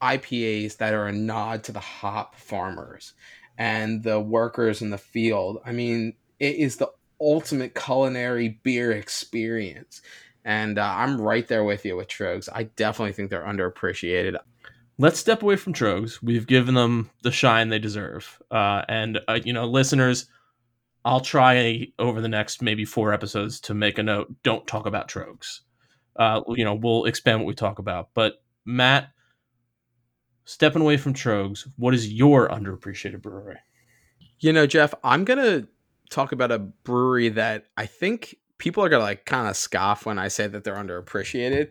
IPAs 0.03 0.77
that 0.79 0.93
are 0.93 1.07
a 1.07 1.13
nod 1.13 1.65
to 1.65 1.73
the 1.73 1.81
hop 1.81 2.35
farmers 2.35 3.15
and 3.59 4.03
the 4.03 4.21
workers 4.21 4.83
in 4.83 4.91
the 4.91 4.99
field. 4.99 5.61
I 5.65 5.73
mean, 5.73 6.15
it 6.39 6.57
is 6.57 6.77
the 6.77 6.91
ultimate 7.21 7.75
culinary 7.75 8.61
beer 8.63 8.93
experience. 8.93 10.03
And 10.45 10.79
uh, 10.79 10.95
I'm 10.97 11.21
right 11.21 11.47
there 11.49 11.65
with 11.65 11.85
you 11.85 11.97
with 11.97 12.09
Tröegs. 12.09 12.49
I 12.53 12.65
definitely 12.65 13.13
think 13.13 13.31
they're 13.31 13.47
underappreciated. 13.47 14.37
Let's 14.99 15.19
step 15.19 15.43
away 15.43 15.57
from 15.57 15.73
Tröegs. 15.73 16.23
We've 16.23 16.47
given 16.47 16.75
them 16.75 17.11
the 17.23 17.33
shine 17.33 17.69
they 17.69 17.79
deserve. 17.79 18.41
Uh, 18.51 18.83
and, 18.89 19.21
uh, 19.27 19.41
you 19.43 19.53
know, 19.53 19.67
listeners, 19.67 20.27
I'll 21.05 21.21
try 21.21 21.89
over 21.99 22.21
the 22.21 22.29
next 22.29 22.63
maybe 22.63 22.85
four 22.85 23.13
episodes 23.13 23.61
to 23.61 23.75
make 23.75 23.99
a 23.99 24.03
note 24.03 24.35
don't 24.43 24.67
talk 24.67 24.87
about 24.87 25.09
Tröegs. 25.09 25.61
Uh, 26.17 26.43
you 26.49 26.65
know, 26.65 26.75
we'll 26.75 27.07
expand 27.07 27.41
what 27.41 27.47
we 27.47 27.55
talk 27.55 27.79
about. 27.79 28.11
But, 28.15 28.43
Matt, 28.65 29.11
stepping 30.45 30.83
away 30.83 30.97
from 30.97 31.15
Tröegs, 31.15 31.69
what 31.77 31.95
is 31.95 32.13
your 32.13 32.49
underappreciated 32.49 33.23
brewery? 33.23 33.59
You 34.41 34.53
know, 34.53 34.67
Jeff, 34.67 34.95
I'm 35.03 35.25
to 35.25 35.67
talk 36.11 36.33
about 36.33 36.53
a 36.53 36.59
brewery 36.59 37.31
that 37.31 37.67
I 37.77 37.87
think 37.87 38.37
people 38.59 38.85
are 38.85 38.89
gonna 38.89 39.05
like 39.05 39.25
kind 39.25 39.49
of 39.49 39.57
scoff 39.57 40.07
when 40.07 40.19
I 40.19 40.29
say 40.29 40.47
that 40.47 40.65
they're 40.65 40.77
underappreciated, 40.77 41.71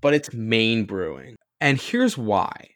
but 0.00 0.14
it's 0.14 0.32
Maine 0.32 0.84
Brewing. 0.84 1.36
And 1.60 1.80
here's 1.80 2.16
why. 2.16 2.70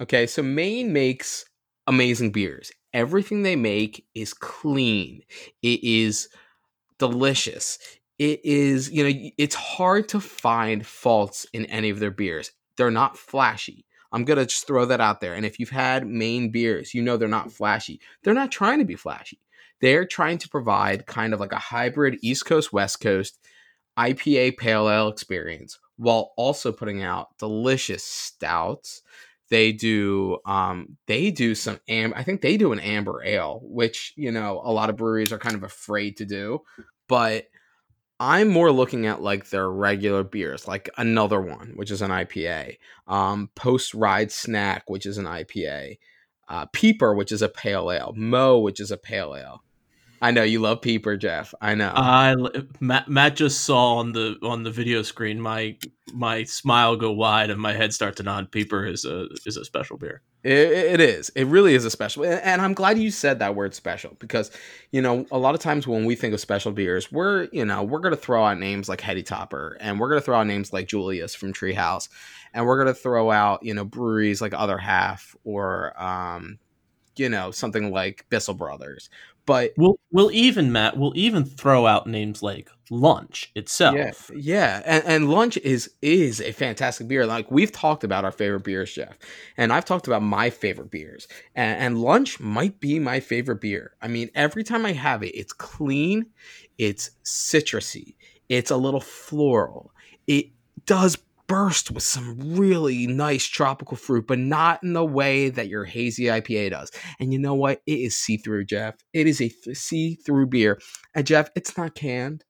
Okay, 0.00 0.26
so 0.26 0.42
Maine 0.42 0.92
makes 0.92 1.44
amazing 1.86 2.32
beers. 2.32 2.70
Everything 2.92 3.42
they 3.42 3.56
make 3.56 4.06
is 4.14 4.34
clean. 4.34 5.22
It 5.62 5.82
is 5.82 6.28
delicious. 6.98 7.78
It 8.18 8.40
is, 8.44 8.90
you 8.90 9.02
know, 9.02 9.30
it's 9.38 9.54
hard 9.54 10.08
to 10.10 10.20
find 10.20 10.86
faults 10.86 11.46
in 11.52 11.66
any 11.66 11.90
of 11.90 11.98
their 11.98 12.10
beers. 12.10 12.52
They're 12.76 12.90
not 12.90 13.16
flashy. 13.16 13.86
I'm 14.12 14.24
to 14.24 14.46
just 14.46 14.66
throw 14.66 14.84
that 14.86 15.00
out 15.00 15.20
there. 15.20 15.34
And 15.34 15.46
if 15.46 15.58
you've 15.58 15.70
had 15.70 16.06
Maine 16.06 16.50
beers, 16.50 16.94
you 16.94 17.02
know 17.02 17.16
they're 17.16 17.28
not 17.28 17.52
flashy. 17.52 18.00
They're 18.22 18.34
not 18.34 18.52
trying 18.52 18.78
to 18.78 18.84
be 18.84 18.96
flashy. 18.96 19.38
They're 19.80 20.06
trying 20.06 20.38
to 20.38 20.48
provide 20.48 21.06
kind 21.06 21.34
of 21.34 21.40
like 21.40 21.52
a 21.52 21.58
hybrid 21.58 22.18
East 22.22 22.46
Coast, 22.46 22.72
West 22.72 23.00
Coast 23.00 23.38
IPA 23.98 24.56
pale 24.56 24.88
ale 24.88 25.08
experience 25.08 25.78
while 25.96 26.32
also 26.36 26.72
putting 26.72 27.02
out 27.02 27.36
delicious 27.38 28.04
stouts. 28.04 29.02
They 29.50 29.72
do 29.72 30.38
um 30.46 30.96
they 31.06 31.30
do 31.30 31.54
some 31.54 31.78
am 31.88 32.14
I 32.16 32.22
think 32.22 32.40
they 32.40 32.56
do 32.56 32.72
an 32.72 32.80
amber 32.80 33.22
ale, 33.24 33.60
which, 33.64 34.14
you 34.16 34.32
know, 34.32 34.62
a 34.64 34.72
lot 34.72 34.88
of 34.88 34.96
breweries 34.96 35.32
are 35.32 35.38
kind 35.38 35.54
of 35.54 35.62
afraid 35.62 36.16
to 36.18 36.24
do, 36.24 36.60
but 37.08 37.46
I'm 38.24 38.48
more 38.48 38.70
looking 38.70 39.06
at 39.06 39.20
like 39.20 39.50
their 39.50 39.68
regular 39.68 40.22
beers, 40.22 40.68
like 40.68 40.88
another 40.96 41.40
one, 41.40 41.72
which 41.74 41.90
is 41.90 42.02
an 42.02 42.12
IPA, 42.12 42.78
um, 43.08 43.50
post 43.56 43.94
ride 43.94 44.30
snack, 44.30 44.88
which 44.88 45.06
is 45.06 45.18
an 45.18 45.24
IPA, 45.24 45.98
uh, 46.48 46.66
peeper, 46.66 47.14
which 47.14 47.32
is 47.32 47.42
a 47.42 47.48
pale 47.48 47.90
ale, 47.90 48.12
Mo, 48.16 48.60
which 48.60 48.78
is 48.78 48.92
a 48.92 48.96
pale 48.96 49.34
ale, 49.34 49.64
I 50.22 50.30
know 50.30 50.44
you 50.44 50.60
love 50.60 50.80
Peeper, 50.82 51.16
Jeff. 51.16 51.52
I 51.60 51.74
know. 51.74 51.92
I 51.92 52.36
Matt, 52.78 53.08
Matt 53.08 53.34
just 53.34 53.62
saw 53.62 53.96
on 53.96 54.12
the 54.12 54.38
on 54.44 54.62
the 54.62 54.70
video 54.70 55.02
screen 55.02 55.40
my 55.40 55.76
my 56.14 56.44
smile 56.44 56.94
go 56.94 57.10
wide 57.10 57.50
and 57.50 57.60
my 57.60 57.72
head 57.72 57.92
start 57.92 58.16
to 58.16 58.22
nod. 58.22 58.52
Peeper 58.52 58.86
is 58.86 59.04
a 59.04 59.26
is 59.44 59.56
a 59.56 59.64
special 59.64 59.98
beer. 59.98 60.22
It, 60.44 60.50
it 60.50 61.00
is. 61.00 61.28
It 61.30 61.46
really 61.46 61.74
is 61.74 61.84
a 61.84 61.90
special. 61.90 62.24
And 62.24 62.60
I'm 62.60 62.74
glad 62.74 62.98
you 62.98 63.12
said 63.12 63.38
that 63.38 63.54
word 63.54 63.74
special 63.74 64.16
because, 64.18 64.50
you 64.90 65.00
know, 65.00 65.24
a 65.30 65.38
lot 65.38 65.54
of 65.54 65.60
times 65.60 65.86
when 65.86 66.04
we 66.04 66.16
think 66.16 66.34
of 66.34 66.40
special 66.40 66.72
beers, 66.72 67.12
we're, 67.12 67.48
you 67.52 67.64
know, 67.64 67.84
we're 67.84 68.00
going 68.00 68.14
to 68.14 68.20
throw 68.20 68.44
out 68.44 68.58
names 68.58 68.88
like 68.88 69.00
Heady 69.00 69.22
Topper 69.22 69.76
and 69.80 70.00
we're 70.00 70.08
going 70.08 70.20
to 70.20 70.24
throw 70.24 70.36
out 70.38 70.48
names 70.48 70.72
like 70.72 70.88
Julius 70.88 71.34
from 71.36 71.52
Treehouse 71.52 72.08
and 72.52 72.66
we're 72.66 72.82
going 72.82 72.92
to 72.92 73.00
throw 73.00 73.30
out, 73.30 73.62
you 73.62 73.72
know, 73.72 73.84
breweries 73.84 74.40
like 74.42 74.52
Other 74.52 74.78
Half 74.78 75.36
or, 75.44 76.00
um, 76.02 76.58
you 77.16 77.28
know, 77.28 77.50
something 77.52 77.92
like 77.92 78.26
Bissell 78.28 78.54
Brothers. 78.54 79.10
But 79.46 79.72
we'll 79.76 79.98
we'll 80.12 80.30
even 80.32 80.70
Matt 80.72 80.96
we'll 80.96 81.12
even 81.16 81.44
throw 81.44 81.86
out 81.86 82.06
names 82.06 82.42
like 82.42 82.68
Lunch 82.92 83.50
itself. 83.54 84.30
Yeah, 84.34 84.36
yeah, 84.36 84.82
and, 84.84 85.04
and 85.06 85.30
Lunch 85.30 85.56
is 85.56 85.94
is 86.02 86.42
a 86.42 86.52
fantastic 86.52 87.08
beer. 87.08 87.24
Like 87.24 87.50
we've 87.50 87.72
talked 87.72 88.04
about 88.04 88.26
our 88.26 88.30
favorite 88.30 88.64
beers, 88.64 88.92
Jeff, 88.92 89.18
and 89.56 89.72
I've 89.72 89.86
talked 89.86 90.06
about 90.06 90.22
my 90.22 90.50
favorite 90.50 90.90
beers, 90.90 91.26
and, 91.54 91.80
and 91.80 92.02
Lunch 92.02 92.38
might 92.38 92.80
be 92.80 92.98
my 92.98 93.18
favorite 93.18 93.62
beer. 93.62 93.94
I 94.02 94.08
mean, 94.08 94.28
every 94.34 94.62
time 94.62 94.84
I 94.84 94.92
have 94.92 95.22
it, 95.22 95.30
it's 95.30 95.54
clean, 95.54 96.26
it's 96.76 97.12
citrusy, 97.24 98.16
it's 98.50 98.70
a 98.70 98.76
little 98.76 99.00
floral. 99.00 99.94
It 100.26 100.50
does 100.84 101.16
burst 101.46 101.90
with 101.90 102.02
some 102.02 102.56
really 102.56 103.06
nice 103.06 103.46
tropical 103.46 103.96
fruit, 103.96 104.26
but 104.26 104.38
not 104.38 104.82
in 104.82 104.92
the 104.92 105.04
way 105.04 105.48
that 105.48 105.68
your 105.68 105.86
hazy 105.86 106.24
IPA 106.24 106.70
does. 106.72 106.90
And 107.18 107.32
you 107.32 107.38
know 107.38 107.54
what? 107.54 107.80
It 107.86 108.00
is 108.00 108.18
see 108.18 108.36
through, 108.36 108.66
Jeff. 108.66 108.96
It 109.14 109.26
is 109.26 109.40
a 109.40 109.48
see 109.72 110.16
through 110.16 110.48
beer. 110.48 110.78
And 111.14 111.26
Jeff, 111.26 111.48
it's 111.56 111.78
not 111.78 111.94
canned. 111.94 112.44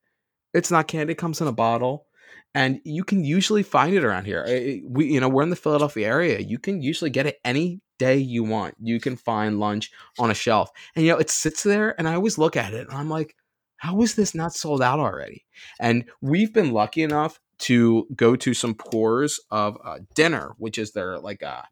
It's 0.54 0.70
not 0.70 0.88
canned. 0.88 1.10
It 1.10 1.18
comes 1.18 1.40
in 1.40 1.46
a 1.46 1.52
bottle. 1.52 2.06
And 2.54 2.80
you 2.84 3.02
can 3.02 3.24
usually 3.24 3.62
find 3.62 3.94
it 3.94 4.04
around 4.04 4.26
here. 4.26 4.44
We, 4.86 5.12
you 5.12 5.20
know, 5.20 5.28
we're 5.28 5.42
in 5.42 5.50
the 5.50 5.56
Philadelphia 5.56 6.06
area. 6.06 6.38
You 6.38 6.58
can 6.58 6.82
usually 6.82 7.10
get 7.10 7.26
it 7.26 7.38
any 7.44 7.80
day 7.98 8.16
you 8.16 8.44
want. 8.44 8.74
You 8.80 9.00
can 9.00 9.16
find 9.16 9.60
lunch 9.60 9.90
on 10.18 10.30
a 10.30 10.34
shelf, 10.34 10.70
and 10.94 11.04
you 11.04 11.12
know 11.12 11.18
it 11.18 11.30
sits 11.30 11.62
there. 11.62 11.94
And 11.96 12.08
I 12.08 12.14
always 12.14 12.36
look 12.36 12.56
at 12.56 12.74
it, 12.74 12.88
and 12.88 12.96
I'm 12.96 13.08
like, 13.08 13.36
how 13.76 14.02
is 14.02 14.16
this 14.16 14.34
not 14.34 14.54
sold 14.54 14.82
out 14.82 14.98
already? 14.98 15.44
And 15.80 16.04
we've 16.20 16.52
been 16.52 16.72
lucky 16.72 17.02
enough 17.02 17.40
to 17.60 18.06
go 18.16 18.34
to 18.36 18.54
some 18.54 18.74
pours 18.74 19.40
of 19.50 19.78
uh, 19.84 20.00
dinner, 20.14 20.54
which 20.58 20.78
is 20.78 20.92
their 20.92 21.18
like 21.20 21.42
a 21.42 21.48
uh, 21.48 21.62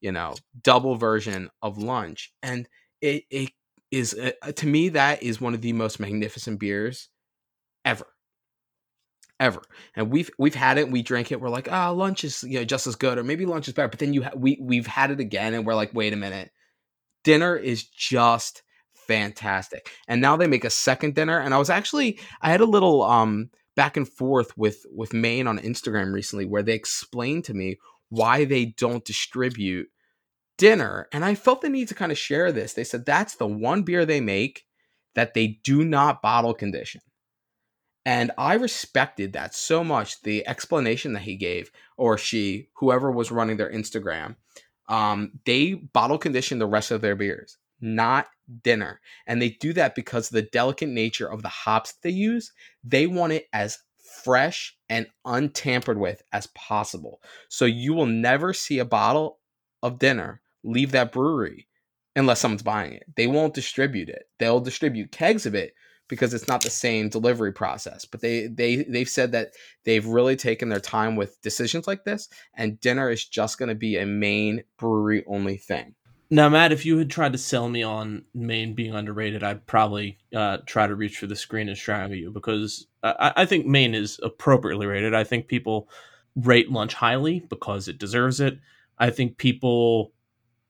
you 0.00 0.10
know 0.10 0.34
double 0.62 0.96
version 0.96 1.50
of 1.62 1.78
lunch, 1.78 2.32
and 2.42 2.68
it 3.00 3.24
it 3.30 3.50
is 3.90 4.14
uh, 4.14 4.52
to 4.52 4.66
me 4.66 4.88
that 4.88 5.22
is 5.22 5.40
one 5.40 5.54
of 5.54 5.60
the 5.60 5.72
most 5.72 6.00
magnificent 6.00 6.58
beers 6.58 7.08
ever 7.88 8.06
ever. 9.40 9.62
And 9.94 10.10
we've 10.10 10.30
we've 10.38 10.54
had 10.54 10.78
it, 10.78 10.90
we 10.90 11.02
drank 11.02 11.32
it, 11.32 11.40
we're 11.40 11.48
like, 11.48 11.68
ah, 11.70 11.88
oh, 11.88 11.94
lunch 11.94 12.24
is 12.24 12.42
you 12.44 12.58
know 12.58 12.64
just 12.64 12.86
as 12.86 12.96
good, 12.96 13.18
or 13.18 13.24
maybe 13.24 13.46
lunch 13.46 13.68
is 13.68 13.74
better. 13.74 13.88
But 13.88 13.98
then 13.98 14.14
you 14.14 14.24
ha- 14.24 14.32
we 14.36 14.58
we've 14.60 14.86
had 14.86 15.10
it 15.10 15.20
again, 15.20 15.54
and 15.54 15.66
we're 15.66 15.74
like, 15.74 15.94
wait 15.94 16.12
a 16.12 16.16
minute, 16.16 16.50
dinner 17.24 17.56
is 17.56 17.84
just 17.84 18.62
fantastic. 18.94 19.90
And 20.06 20.20
now 20.20 20.36
they 20.36 20.46
make 20.46 20.64
a 20.64 20.70
second 20.70 21.14
dinner, 21.14 21.38
and 21.38 21.54
I 21.54 21.58
was 21.58 21.70
actually 21.70 22.18
I 22.40 22.50
had 22.50 22.60
a 22.60 22.66
little 22.66 23.02
um 23.02 23.50
back 23.76 23.96
and 23.96 24.08
forth 24.08 24.56
with 24.56 24.84
with 24.90 25.14
Maine 25.14 25.46
on 25.46 25.58
Instagram 25.58 26.12
recently 26.12 26.44
where 26.44 26.62
they 26.62 26.74
explained 26.74 27.44
to 27.44 27.54
me 27.54 27.78
why 28.10 28.44
they 28.44 28.64
don't 28.64 29.04
distribute 29.04 29.88
dinner 30.56 31.06
and 31.12 31.24
I 31.24 31.36
felt 31.36 31.60
the 31.60 31.68
need 31.68 31.86
to 31.88 31.94
kind 31.94 32.10
of 32.10 32.18
share 32.18 32.50
this. 32.50 32.72
They 32.72 32.82
said 32.82 33.06
that's 33.06 33.36
the 33.36 33.46
one 33.46 33.82
beer 33.82 34.04
they 34.04 34.20
make 34.20 34.64
that 35.14 35.34
they 35.34 35.60
do 35.62 35.84
not 35.84 36.22
bottle 36.22 36.54
condition. 36.54 37.00
And 38.06 38.30
I 38.38 38.54
respected 38.54 39.34
that 39.34 39.54
so 39.54 39.84
much 39.84 40.22
the 40.22 40.46
explanation 40.46 41.12
that 41.12 41.22
he 41.22 41.36
gave 41.36 41.70
or 41.96 42.16
she 42.16 42.68
whoever 42.74 43.10
was 43.10 43.30
running 43.30 43.56
their 43.56 43.70
Instagram 43.70 44.36
um, 44.88 45.32
they 45.44 45.74
bottle 45.74 46.16
condition 46.16 46.58
the 46.58 46.66
rest 46.66 46.90
of 46.90 47.02
their 47.02 47.14
beers 47.14 47.58
not 47.80 48.26
dinner. 48.62 49.00
And 49.26 49.40
they 49.40 49.50
do 49.50 49.72
that 49.74 49.94
because 49.94 50.28
the 50.28 50.42
delicate 50.42 50.88
nature 50.88 51.30
of 51.30 51.42
the 51.42 51.48
hops 51.48 51.94
they 52.02 52.10
use, 52.10 52.52
they 52.84 53.06
want 53.06 53.32
it 53.32 53.46
as 53.52 53.78
fresh 54.24 54.76
and 54.88 55.06
untampered 55.24 55.98
with 55.98 56.22
as 56.32 56.48
possible. 56.48 57.20
So 57.48 57.64
you 57.64 57.94
will 57.94 58.06
never 58.06 58.52
see 58.52 58.78
a 58.78 58.84
bottle 58.84 59.38
of 59.82 59.98
dinner 59.98 60.40
leave 60.64 60.92
that 60.92 61.12
brewery 61.12 61.68
unless 62.16 62.40
someone's 62.40 62.62
buying 62.62 62.94
it. 62.94 63.04
They 63.16 63.26
won't 63.26 63.54
distribute 63.54 64.08
it. 64.08 64.24
They'll 64.38 64.60
distribute 64.60 65.12
kegs 65.12 65.46
of 65.46 65.54
it, 65.54 65.74
because 66.08 66.34
it's 66.34 66.48
not 66.48 66.62
the 66.62 66.70
same 66.70 67.08
delivery 67.08 67.52
process. 67.52 68.04
But 68.04 68.20
they 68.20 68.46
they 68.46 68.76
they've 68.76 69.08
said 69.08 69.32
that 69.32 69.52
they've 69.84 70.04
really 70.04 70.36
taken 70.36 70.68
their 70.68 70.80
time 70.80 71.16
with 71.16 71.40
decisions 71.42 71.86
like 71.86 72.04
this, 72.04 72.28
and 72.54 72.80
dinner 72.80 73.10
is 73.10 73.24
just 73.24 73.58
going 73.58 73.68
to 73.68 73.74
be 73.74 73.96
a 73.96 74.06
Maine 74.06 74.64
brewery 74.78 75.24
only 75.26 75.56
thing. 75.56 75.94
Now, 76.30 76.50
Matt, 76.50 76.72
if 76.72 76.84
you 76.84 76.98
had 76.98 77.10
tried 77.10 77.32
to 77.32 77.38
sell 77.38 77.70
me 77.70 77.82
on 77.82 78.24
Maine 78.34 78.74
being 78.74 78.94
underrated, 78.94 79.42
I'd 79.42 79.66
probably 79.66 80.18
uh, 80.34 80.58
try 80.66 80.86
to 80.86 80.94
reach 80.94 81.16
for 81.18 81.26
the 81.26 81.36
screen 81.36 81.68
and 81.68 81.78
strangle 81.78 82.18
you 82.18 82.30
because 82.30 82.86
I, 83.02 83.32
I 83.36 83.46
think 83.46 83.64
Maine 83.64 83.94
is 83.94 84.20
appropriately 84.22 84.86
rated. 84.86 85.14
I 85.14 85.24
think 85.24 85.48
people 85.48 85.88
rate 86.36 86.70
lunch 86.70 86.92
highly 86.92 87.40
because 87.48 87.88
it 87.88 87.98
deserves 87.98 88.40
it. 88.40 88.58
I 88.98 89.08
think 89.08 89.38
people 89.38 90.12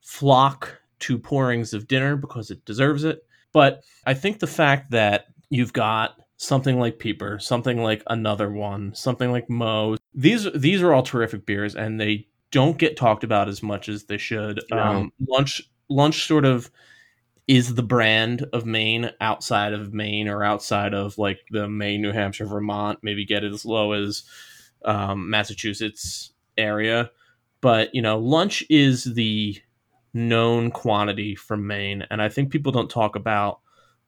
flock 0.01 0.81
to 1.01 1.19
pourings 1.19 1.75
of 1.75 1.89
dinner 1.89 2.17
because 2.17 2.53
it 2.53 2.65
deserves 2.65 3.03
it. 3.03 3.27
But 3.53 3.83
I 4.07 4.15
think 4.15 4.39
the 4.39 4.47
fact 4.47 4.91
that 4.91 5.27
you've 5.51 5.73
got 5.73 6.17
something 6.37 6.79
like 6.79 6.99
Peeper, 6.99 7.39
something 7.39 7.83
like 7.83 8.03
another 8.09 8.51
one, 8.51 8.95
something 8.95 9.31
like 9.31 9.49
Mo, 9.51 9.97
these 10.15 10.47
these 10.55 10.83
are 10.83 10.93
all 10.93 11.03
terrific 11.03 11.47
beers, 11.47 11.75
and 11.75 12.01
they 12.01 12.29
don't 12.51 12.79
get 12.79 12.97
talked 12.97 13.25
about 13.25 13.49
as 13.49 13.63
much 13.63 13.89
as 13.89 14.05
they 14.05 14.19
should. 14.19 14.61
Yeah. 14.71 14.91
Um, 14.91 15.13
lunch 15.29 15.63
lunch 15.89 16.27
sort 16.27 16.45
of 16.45 16.71
is 17.47 17.75
the 17.75 17.83
brand 17.83 18.47
of 18.53 18.67
Maine 18.67 19.11
outside 19.21 19.73
of 19.73 19.95
Maine 19.95 20.29
or 20.29 20.45
outside 20.45 20.93
of 20.93 21.17
like 21.17 21.41
the 21.51 21.67
Maine, 21.67 22.03
New 22.03 22.13
Hampshire, 22.13 22.47
Vermont, 22.47 22.99
maybe 23.03 23.25
get 23.25 23.43
it 23.43 23.53
as 23.53 23.65
low 23.65 23.93
as 23.93 24.25
um, 24.85 25.31
Massachusetts 25.31 26.33
area. 26.59 27.11
But 27.61 27.95
you 27.95 28.03
know, 28.03 28.19
lunch 28.19 28.63
is 28.69 29.05
the 29.05 29.61
known 30.19 30.71
quantity 30.71 31.35
from 31.35 31.67
Maine, 31.67 32.05
and 32.11 32.21
I 32.21 32.29
think 32.29 32.51
people 32.51 32.73
don't 32.73 32.91
talk 32.91 33.17
about 33.17 33.61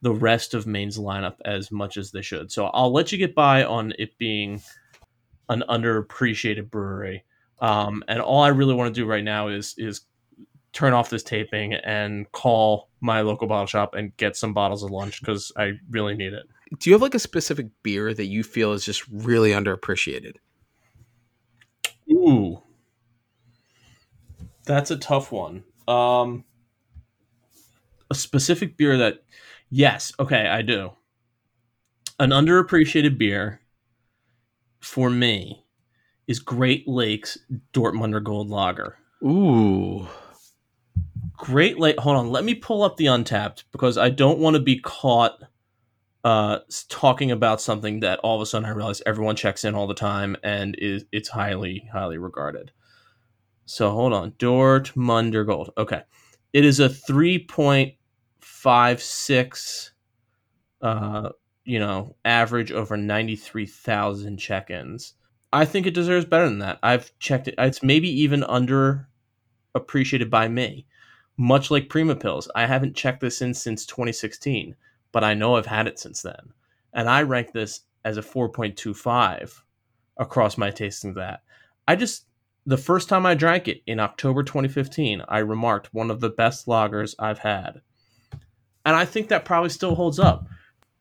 the 0.02 0.12
rest 0.12 0.54
of 0.54 0.66
Maine's 0.66 0.98
lineup 0.98 1.36
as 1.44 1.70
much 1.70 1.96
as 1.96 2.10
they 2.10 2.22
should. 2.22 2.50
So 2.50 2.66
I'll 2.66 2.92
let 2.92 3.12
you 3.12 3.18
get 3.18 3.34
by 3.34 3.64
on 3.64 3.92
it 3.98 4.16
being 4.18 4.62
an 5.48 5.62
underappreciated 5.68 6.70
brewery. 6.70 7.24
Um, 7.60 8.02
and 8.08 8.20
all 8.20 8.42
I 8.42 8.48
really 8.48 8.74
want 8.74 8.94
to 8.94 9.00
do 9.00 9.06
right 9.06 9.24
now 9.24 9.48
is 9.48 9.74
is 9.76 10.02
turn 10.72 10.92
off 10.92 11.10
this 11.10 11.22
taping 11.22 11.74
and 11.74 12.30
call 12.32 12.88
my 13.00 13.22
local 13.22 13.48
bottle 13.48 13.66
shop 13.66 13.94
and 13.94 14.16
get 14.16 14.36
some 14.36 14.54
bottles 14.54 14.82
of 14.82 14.90
lunch 14.90 15.20
because 15.20 15.52
I 15.56 15.72
really 15.90 16.14
need 16.14 16.32
it. 16.32 16.44
Do 16.78 16.88
you 16.88 16.94
have 16.94 17.02
like 17.02 17.14
a 17.14 17.18
specific 17.18 17.66
beer 17.82 18.14
that 18.14 18.26
you 18.26 18.44
feel 18.44 18.72
is 18.72 18.84
just 18.84 19.04
really 19.08 19.50
underappreciated? 19.50 20.36
Ooh, 22.10 22.62
that's 24.64 24.90
a 24.90 24.96
tough 24.96 25.32
one. 25.32 25.64
Um, 25.90 26.44
a 28.10 28.14
specific 28.14 28.76
beer 28.76 28.96
that, 28.98 29.24
yes, 29.70 30.12
okay, 30.18 30.46
I 30.46 30.62
do. 30.62 30.92
An 32.18 32.30
underappreciated 32.30 33.18
beer 33.18 33.60
for 34.80 35.10
me 35.10 35.64
is 36.26 36.38
Great 36.38 36.86
Lakes 36.86 37.38
Dortmunder 37.72 38.22
Gold 38.22 38.50
Lager. 38.50 38.96
Ooh. 39.24 40.06
Great 41.36 41.78
Lake. 41.78 41.98
Hold 41.98 42.16
on, 42.16 42.30
let 42.30 42.44
me 42.44 42.54
pull 42.54 42.82
up 42.82 42.96
the 42.96 43.06
Untappd 43.06 43.64
because 43.72 43.96
I 43.98 44.10
don't 44.10 44.38
want 44.38 44.54
to 44.54 44.60
be 44.60 44.78
caught 44.78 45.42
uh 46.22 46.58
talking 46.90 47.30
about 47.30 47.62
something 47.62 48.00
that 48.00 48.18
all 48.18 48.36
of 48.36 48.42
a 48.42 48.46
sudden 48.46 48.66
I 48.68 48.72
realize 48.72 49.00
everyone 49.06 49.36
checks 49.36 49.64
in 49.64 49.74
all 49.74 49.86
the 49.86 49.94
time 49.94 50.36
and 50.42 50.76
is 50.78 51.06
it's 51.12 51.30
highly 51.30 51.88
highly 51.90 52.18
regarded. 52.18 52.72
So 53.70 53.92
hold 53.92 54.12
on, 54.12 54.32
Dortmunder 54.32 55.46
Gold. 55.46 55.70
Okay, 55.78 56.02
it 56.52 56.64
is 56.64 56.80
a 56.80 56.88
three 56.88 57.38
point 57.38 57.94
five 58.40 59.00
six, 59.00 59.92
uh, 60.82 61.28
you 61.64 61.78
know, 61.78 62.16
average 62.24 62.72
over 62.72 62.96
ninety 62.96 63.36
three 63.36 63.66
thousand 63.66 64.38
check 64.38 64.70
ins. 64.70 65.14
I 65.52 65.66
think 65.66 65.86
it 65.86 65.94
deserves 65.94 66.24
better 66.24 66.48
than 66.48 66.58
that. 66.58 66.80
I've 66.82 67.16
checked 67.20 67.46
it. 67.46 67.54
It's 67.58 67.80
maybe 67.80 68.08
even 68.08 68.42
under 68.42 69.08
appreciated 69.76 70.30
by 70.30 70.48
me. 70.48 70.84
Much 71.36 71.70
like 71.70 71.88
Prima 71.88 72.16
Pils, 72.16 72.48
I 72.56 72.66
haven't 72.66 72.96
checked 72.96 73.20
this 73.20 73.40
in 73.40 73.54
since 73.54 73.86
2016, 73.86 74.74
but 75.12 75.22
I 75.22 75.34
know 75.34 75.54
I've 75.54 75.66
had 75.66 75.86
it 75.86 76.00
since 76.00 76.22
then. 76.22 76.54
And 76.92 77.08
I 77.08 77.22
rank 77.22 77.52
this 77.52 77.82
as 78.04 78.16
a 78.16 78.22
4.25 78.22 79.62
across 80.16 80.58
my 80.58 80.72
tasting 80.72 81.10
of 81.10 81.16
that. 81.16 81.44
I 81.86 81.94
just 81.94 82.26
the 82.70 82.76
first 82.76 83.08
time 83.08 83.26
I 83.26 83.34
drank 83.34 83.66
it 83.66 83.82
in 83.88 83.98
October 83.98 84.44
2015, 84.44 85.24
I 85.28 85.38
remarked 85.38 85.92
one 85.92 86.08
of 86.08 86.20
the 86.20 86.30
best 86.30 86.68
lagers 86.68 87.16
I've 87.18 87.40
had. 87.40 87.80
And 88.86 88.94
I 88.94 89.04
think 89.04 89.28
that 89.28 89.44
probably 89.44 89.70
still 89.70 89.96
holds 89.96 90.20
up. 90.20 90.46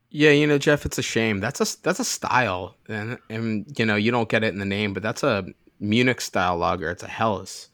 Yeah, 0.09 0.31
you 0.31 0.47
know, 0.47 0.57
Jeff, 0.57 0.83
it's 0.83 0.97
a 0.97 1.03
shame. 1.03 1.39
That's 1.39 1.61
a 1.61 1.81
that's 1.83 1.99
a 1.99 2.03
style, 2.03 2.75
and 2.87 3.19
and 3.29 3.71
you 3.77 3.85
know, 3.85 3.95
you 3.95 4.09
don't 4.09 4.27
get 4.27 4.43
it 4.43 4.51
in 4.51 4.57
the 4.57 4.65
name, 4.65 4.93
but 4.95 5.03
that's 5.03 5.21
a 5.21 5.45
Munich 5.79 6.21
style 6.21 6.57
lager. 6.57 6.89
It's 6.89 7.03
a 7.03 7.07
Helles 7.07 7.69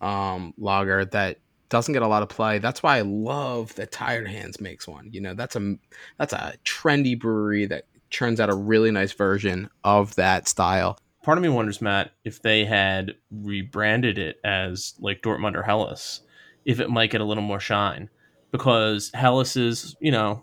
um, 0.00 0.54
lager 0.56 1.04
that 1.06 1.38
doesn't 1.68 1.92
get 1.92 2.02
a 2.02 2.06
lot 2.06 2.22
of 2.22 2.28
play. 2.28 2.60
That's 2.60 2.84
why 2.84 2.98
I 2.98 3.00
love 3.00 3.74
that 3.74 3.90
Tired 3.90 4.28
Hands 4.28 4.60
makes 4.60 4.86
one. 4.86 5.10
You 5.10 5.20
know, 5.20 5.34
that's 5.34 5.56
a 5.56 5.74
that's 6.16 6.32
a 6.32 6.54
trendy 6.64 7.18
brewery 7.18 7.66
that 7.66 7.86
churns 8.10 8.38
out 8.38 8.50
a 8.50 8.54
really 8.54 8.92
nice 8.92 9.12
version 9.12 9.68
of 9.82 10.14
that 10.14 10.46
style. 10.46 10.96
Part 11.22 11.38
of 11.38 11.42
me 11.42 11.48
wonders, 11.48 11.80
Matt, 11.80 12.12
if 12.24 12.42
they 12.42 12.64
had 12.64 13.14
rebranded 13.30 14.18
it 14.18 14.36
as 14.44 14.94
like 14.98 15.22
Dortmunder 15.22 15.64
Helles, 15.64 16.22
if 16.64 16.80
it 16.80 16.90
might 16.90 17.10
get 17.10 17.20
a 17.20 17.24
little 17.24 17.42
more 17.42 17.60
shine. 17.60 18.10
Because 18.50 19.10
Helles 19.14 19.56
is, 19.56 19.96
you 20.00 20.12
know, 20.12 20.42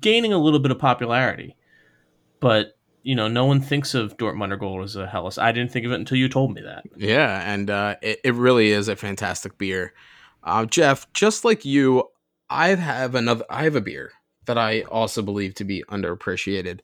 gaining 0.00 0.32
a 0.32 0.38
little 0.38 0.58
bit 0.58 0.70
of 0.70 0.78
popularity. 0.78 1.56
But, 2.40 2.76
you 3.02 3.14
know, 3.14 3.28
no 3.28 3.44
one 3.44 3.60
thinks 3.60 3.94
of 3.94 4.16
Dortmunder 4.16 4.58
Gold 4.58 4.82
as 4.82 4.96
a 4.96 5.06
Helles. 5.06 5.38
I 5.38 5.52
didn't 5.52 5.70
think 5.70 5.86
of 5.86 5.92
it 5.92 6.00
until 6.00 6.18
you 6.18 6.28
told 6.28 6.54
me 6.54 6.62
that. 6.62 6.84
Yeah, 6.96 7.42
and 7.52 7.70
uh, 7.70 7.96
it, 8.02 8.20
it 8.24 8.34
really 8.34 8.70
is 8.70 8.88
a 8.88 8.96
fantastic 8.96 9.58
beer. 9.58 9.92
Uh, 10.42 10.64
Jeff, 10.64 11.12
just 11.12 11.44
like 11.44 11.64
you, 11.64 12.08
I 12.50 12.70
have 12.70 13.14
another. 13.14 13.44
I 13.48 13.64
have 13.64 13.76
a 13.76 13.80
beer 13.80 14.12
that 14.46 14.58
I 14.58 14.82
also 14.82 15.22
believe 15.22 15.54
to 15.54 15.64
be 15.64 15.84
underappreciated, 15.88 16.80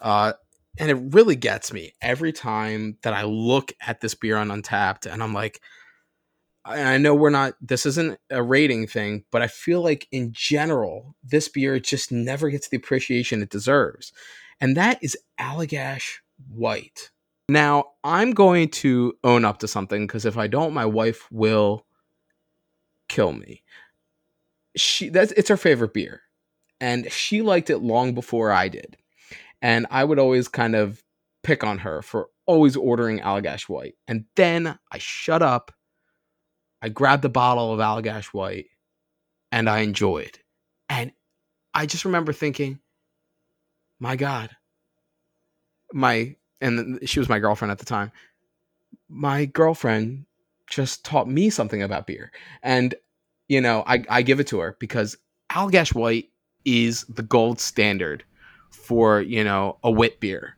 uh, 0.00 0.32
and 0.78 0.90
it 0.90 1.14
really 1.14 1.36
gets 1.36 1.72
me 1.72 1.92
every 2.00 2.32
time 2.32 2.98
that 3.02 3.12
I 3.12 3.24
look 3.24 3.72
at 3.86 4.00
this 4.00 4.14
beer 4.14 4.36
on 4.36 4.48
Untappd, 4.48 5.10
and 5.10 5.22
I'm 5.22 5.34
like, 5.34 5.60
I 6.64 6.96
know 6.98 7.14
we're 7.14 7.30
not. 7.30 7.54
This 7.60 7.86
isn't 7.86 8.20
a 8.30 8.42
rating 8.42 8.86
thing, 8.86 9.24
but 9.32 9.42
I 9.42 9.48
feel 9.48 9.82
like 9.82 10.06
in 10.12 10.32
general, 10.32 11.16
this 11.24 11.48
beer 11.48 11.80
just 11.80 12.12
never 12.12 12.50
gets 12.50 12.68
the 12.68 12.76
appreciation 12.76 13.42
it 13.42 13.50
deserves, 13.50 14.12
and 14.60 14.76
that 14.76 14.98
is 15.02 15.16
Allagash 15.40 16.20
White. 16.48 17.10
Now, 17.48 17.86
I'm 18.04 18.32
going 18.32 18.68
to 18.70 19.14
own 19.24 19.44
up 19.44 19.58
to 19.58 19.68
something 19.68 20.06
because 20.06 20.24
if 20.24 20.38
I 20.38 20.46
don't, 20.46 20.72
my 20.72 20.86
wife 20.86 21.30
will 21.30 21.84
kill 23.08 23.32
me. 23.32 23.62
She 24.76 25.08
that's 25.08 25.32
it's 25.32 25.48
her 25.48 25.56
favorite 25.56 25.92
beer. 25.92 26.22
And 26.80 27.12
she 27.12 27.42
liked 27.42 27.70
it 27.70 27.78
long 27.78 28.14
before 28.14 28.50
I 28.50 28.68
did. 28.68 28.96
And 29.62 29.86
I 29.90 30.04
would 30.04 30.18
always 30.18 30.48
kind 30.48 30.74
of 30.74 31.02
pick 31.42 31.64
on 31.64 31.78
her 31.78 32.02
for 32.02 32.28
always 32.46 32.76
ordering 32.76 33.20
Allagash 33.20 33.68
White. 33.68 33.94
And 34.06 34.26
then 34.36 34.78
I 34.90 34.98
shut 34.98 35.40
up. 35.40 35.72
I 36.82 36.88
grabbed 36.88 37.24
a 37.24 37.30
bottle 37.30 37.72
of 37.72 37.78
Allagash 37.78 38.26
White 38.26 38.66
and 39.52 39.70
I 39.70 39.80
enjoyed. 39.80 40.38
And 40.88 41.12
I 41.72 41.86
just 41.86 42.04
remember 42.04 42.32
thinking, 42.32 42.80
my 44.00 44.16
God, 44.16 44.50
my 45.92 46.36
and 46.60 46.98
she 47.08 47.18
was 47.18 47.28
my 47.28 47.38
girlfriend 47.38 47.70
at 47.70 47.78
the 47.78 47.84
time. 47.84 48.12
My 49.08 49.44
girlfriend 49.44 50.26
just 50.68 51.04
taught 51.04 51.28
me 51.28 51.50
something 51.50 51.82
about 51.82 52.06
beer. 52.06 52.32
And, 52.62 52.94
you 53.48 53.60
know, 53.60 53.82
I, 53.86 54.04
I 54.08 54.22
give 54.22 54.40
it 54.40 54.46
to 54.48 54.60
her 54.60 54.76
because 54.78 55.16
Allagash 55.50 55.94
White 55.94 56.30
is 56.64 57.04
the 57.04 57.22
gold 57.22 57.60
standard 57.60 58.24
for, 58.72 59.20
you 59.20 59.44
know, 59.44 59.78
a 59.84 59.90
wit 59.90 60.20
beer. 60.20 60.56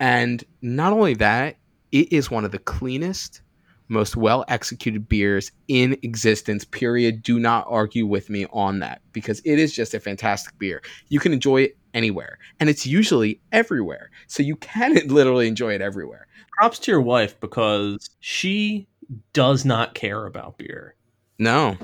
And 0.00 0.42
not 0.62 0.92
only 0.92 1.14
that, 1.14 1.56
it 1.92 2.12
is 2.12 2.30
one 2.30 2.44
of 2.44 2.52
the 2.52 2.58
cleanest, 2.58 3.40
most 3.88 4.16
well 4.16 4.44
executed 4.48 5.08
beers 5.08 5.52
in 5.68 5.96
existence, 6.02 6.64
period. 6.64 7.22
Do 7.22 7.38
not 7.38 7.66
argue 7.68 8.06
with 8.06 8.30
me 8.30 8.46
on 8.52 8.80
that 8.80 9.00
because 9.12 9.40
it 9.44 9.58
is 9.58 9.72
just 9.72 9.94
a 9.94 10.00
fantastic 10.00 10.58
beer. 10.58 10.82
You 11.08 11.20
can 11.20 11.32
enjoy 11.32 11.62
it 11.62 11.76
anywhere, 11.94 12.38
and 12.60 12.68
it's 12.68 12.86
usually 12.86 13.40
everywhere. 13.52 14.10
So 14.26 14.42
you 14.42 14.56
can 14.56 14.94
literally 15.06 15.48
enjoy 15.48 15.74
it 15.74 15.80
everywhere. 15.80 16.26
Props 16.58 16.78
to 16.80 16.90
your 16.90 17.00
wife 17.00 17.38
because 17.40 18.10
she 18.20 18.88
does 19.32 19.64
not 19.64 19.94
care 19.94 20.26
about 20.26 20.58
beer. 20.58 20.94
No. 21.38 21.76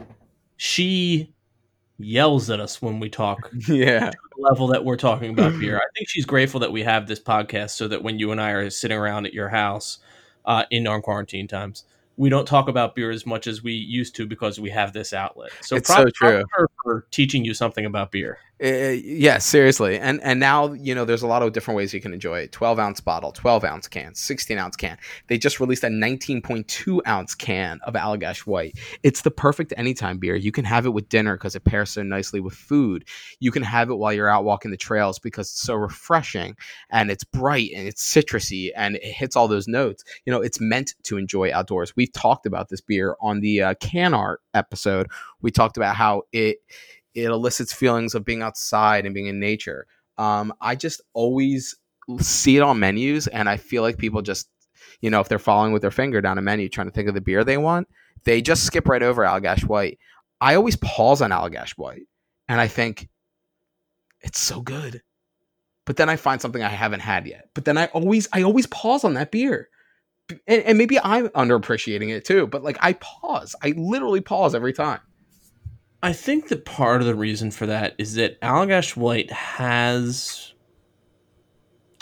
She 0.56 1.32
yells 2.02 2.50
at 2.50 2.60
us 2.60 2.80
when 2.82 3.00
we 3.00 3.08
talk 3.08 3.50
Yeah. 3.68 4.10
the 4.10 4.42
level 4.42 4.66
that 4.68 4.84
we're 4.84 4.96
talking 4.96 5.30
about 5.30 5.58
beer. 5.58 5.76
I 5.78 5.86
think 5.96 6.08
she's 6.08 6.26
grateful 6.26 6.60
that 6.60 6.72
we 6.72 6.82
have 6.82 7.06
this 7.06 7.20
podcast 7.20 7.70
so 7.70 7.88
that 7.88 8.02
when 8.02 8.18
you 8.18 8.32
and 8.32 8.40
I 8.40 8.50
are 8.50 8.70
sitting 8.70 8.96
around 8.96 9.26
at 9.26 9.32
your 9.34 9.48
house 9.48 9.98
uh, 10.44 10.64
in 10.70 10.86
our 10.86 11.00
quarantine 11.00 11.46
times, 11.48 11.84
we 12.16 12.28
don't 12.28 12.46
talk 12.46 12.68
about 12.68 12.94
beer 12.94 13.10
as 13.10 13.24
much 13.24 13.46
as 13.46 13.62
we 13.62 13.72
used 13.72 14.14
to 14.16 14.26
because 14.26 14.60
we 14.60 14.70
have 14.70 14.92
this 14.92 15.12
outlet. 15.12 15.50
So 15.62 15.76
It's 15.76 15.88
so 15.88 16.04
true. 16.14 16.44
for 16.84 17.06
teaching 17.10 17.44
you 17.44 17.54
something 17.54 17.86
about 17.86 18.10
beer. 18.12 18.38
Uh, 18.62 18.94
yeah, 19.02 19.38
seriously. 19.38 19.98
And 19.98 20.20
and 20.22 20.38
now 20.38 20.72
you 20.72 20.94
know 20.94 21.04
there's 21.04 21.22
a 21.22 21.26
lot 21.26 21.42
of 21.42 21.52
different 21.52 21.76
ways 21.76 21.92
you 21.92 22.00
can 22.00 22.12
enjoy 22.12 22.40
it. 22.40 22.52
12 22.52 22.78
ounce 22.78 23.00
bottle, 23.00 23.32
12 23.32 23.64
ounce 23.64 23.88
can, 23.88 24.14
16 24.14 24.56
ounce 24.56 24.76
can. 24.76 24.98
They 25.26 25.36
just 25.36 25.58
released 25.58 25.82
a 25.82 25.88
19.2 25.88 27.00
ounce 27.04 27.34
can 27.34 27.80
of 27.84 27.94
Allagash 27.94 28.46
White. 28.46 28.78
It's 29.02 29.22
the 29.22 29.32
perfect 29.32 29.74
anytime 29.76 30.18
beer. 30.18 30.36
You 30.36 30.52
can 30.52 30.64
have 30.64 30.86
it 30.86 30.90
with 30.90 31.08
dinner 31.08 31.36
because 31.36 31.56
it 31.56 31.64
pairs 31.64 31.90
so 31.90 32.04
nicely 32.04 32.38
with 32.38 32.54
food. 32.54 33.04
You 33.40 33.50
can 33.50 33.64
have 33.64 33.90
it 33.90 33.94
while 33.94 34.12
you're 34.12 34.28
out 34.30 34.44
walking 34.44 34.70
the 34.70 34.76
trails 34.76 35.18
because 35.18 35.48
it's 35.48 35.62
so 35.62 35.74
refreshing 35.74 36.56
and 36.88 37.10
it's 37.10 37.24
bright 37.24 37.70
and 37.74 37.88
it's 37.88 38.14
citrusy 38.14 38.70
and 38.76 38.94
it 38.94 39.04
hits 39.04 39.34
all 39.34 39.48
those 39.48 39.66
notes. 39.66 40.04
You 40.24 40.32
know, 40.32 40.40
it's 40.40 40.60
meant 40.60 40.94
to 41.02 41.16
enjoy 41.16 41.52
outdoors. 41.52 41.96
We've 41.96 42.12
talked 42.12 42.46
about 42.46 42.68
this 42.68 42.80
beer 42.80 43.16
on 43.20 43.40
the 43.40 43.60
uh, 43.60 43.74
can 43.80 44.14
art 44.14 44.40
episode. 44.54 45.08
We 45.40 45.50
talked 45.50 45.76
about 45.76 45.96
how 45.96 46.22
it 46.30 46.58
it 47.14 47.24
elicits 47.24 47.72
feelings 47.72 48.14
of 48.14 48.24
being 48.24 48.42
outside 48.42 49.04
and 49.04 49.14
being 49.14 49.26
in 49.26 49.40
nature. 49.40 49.86
Um, 50.18 50.52
I 50.60 50.76
just 50.76 51.00
always 51.12 51.76
see 52.18 52.56
it 52.56 52.62
on 52.62 52.78
menus, 52.78 53.26
and 53.26 53.48
I 53.48 53.56
feel 53.56 53.82
like 53.82 53.98
people 53.98 54.22
just, 54.22 54.48
you 55.00 55.10
know, 55.10 55.20
if 55.20 55.28
they're 55.28 55.38
following 55.38 55.72
with 55.72 55.82
their 55.82 55.90
finger 55.90 56.20
down 56.20 56.38
a 56.38 56.42
menu 56.42 56.68
trying 56.68 56.88
to 56.88 56.92
think 56.92 57.08
of 57.08 57.14
the 57.14 57.20
beer 57.20 57.44
they 57.44 57.58
want, 57.58 57.88
they 58.24 58.40
just 58.40 58.64
skip 58.64 58.88
right 58.88 59.02
over 59.02 59.22
Allagash 59.22 59.64
White. 59.64 59.98
I 60.40 60.54
always 60.54 60.76
pause 60.76 61.22
on 61.22 61.30
Allagash 61.30 61.72
White, 61.72 62.06
and 62.48 62.60
I 62.60 62.68
think 62.68 63.08
it's 64.20 64.40
so 64.40 64.60
good. 64.60 65.02
But 65.84 65.96
then 65.96 66.08
I 66.08 66.16
find 66.16 66.40
something 66.40 66.62
I 66.62 66.68
haven't 66.68 67.00
had 67.00 67.26
yet. 67.26 67.48
But 67.54 67.64
then 67.64 67.76
I 67.76 67.86
always, 67.86 68.28
I 68.32 68.42
always 68.42 68.66
pause 68.68 69.02
on 69.02 69.14
that 69.14 69.32
beer. 69.32 69.68
And, 70.46 70.62
and 70.62 70.78
maybe 70.78 70.98
I'm 71.00 71.28
underappreciating 71.30 72.10
it 72.10 72.24
too. 72.24 72.46
But 72.46 72.62
like 72.62 72.78
I 72.80 72.92
pause, 72.94 73.56
I 73.62 73.74
literally 73.76 74.20
pause 74.20 74.54
every 74.54 74.72
time. 74.72 75.00
I 76.02 76.12
think 76.12 76.48
that 76.48 76.64
part 76.64 77.00
of 77.00 77.06
the 77.06 77.14
reason 77.14 77.50
for 77.50 77.66
that 77.66 77.94
is 77.98 78.14
that 78.14 78.40
Allagash 78.40 78.96
White 78.96 79.30
has. 79.30 80.52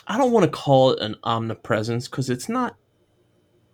I 0.06 0.16
don't 0.18 0.32
want 0.32 0.44
to 0.44 0.50
call 0.50 0.90
it 0.92 1.00
an 1.00 1.16
omnipresence 1.22 2.08
because 2.08 2.30
it's 2.30 2.48
not 2.48 2.76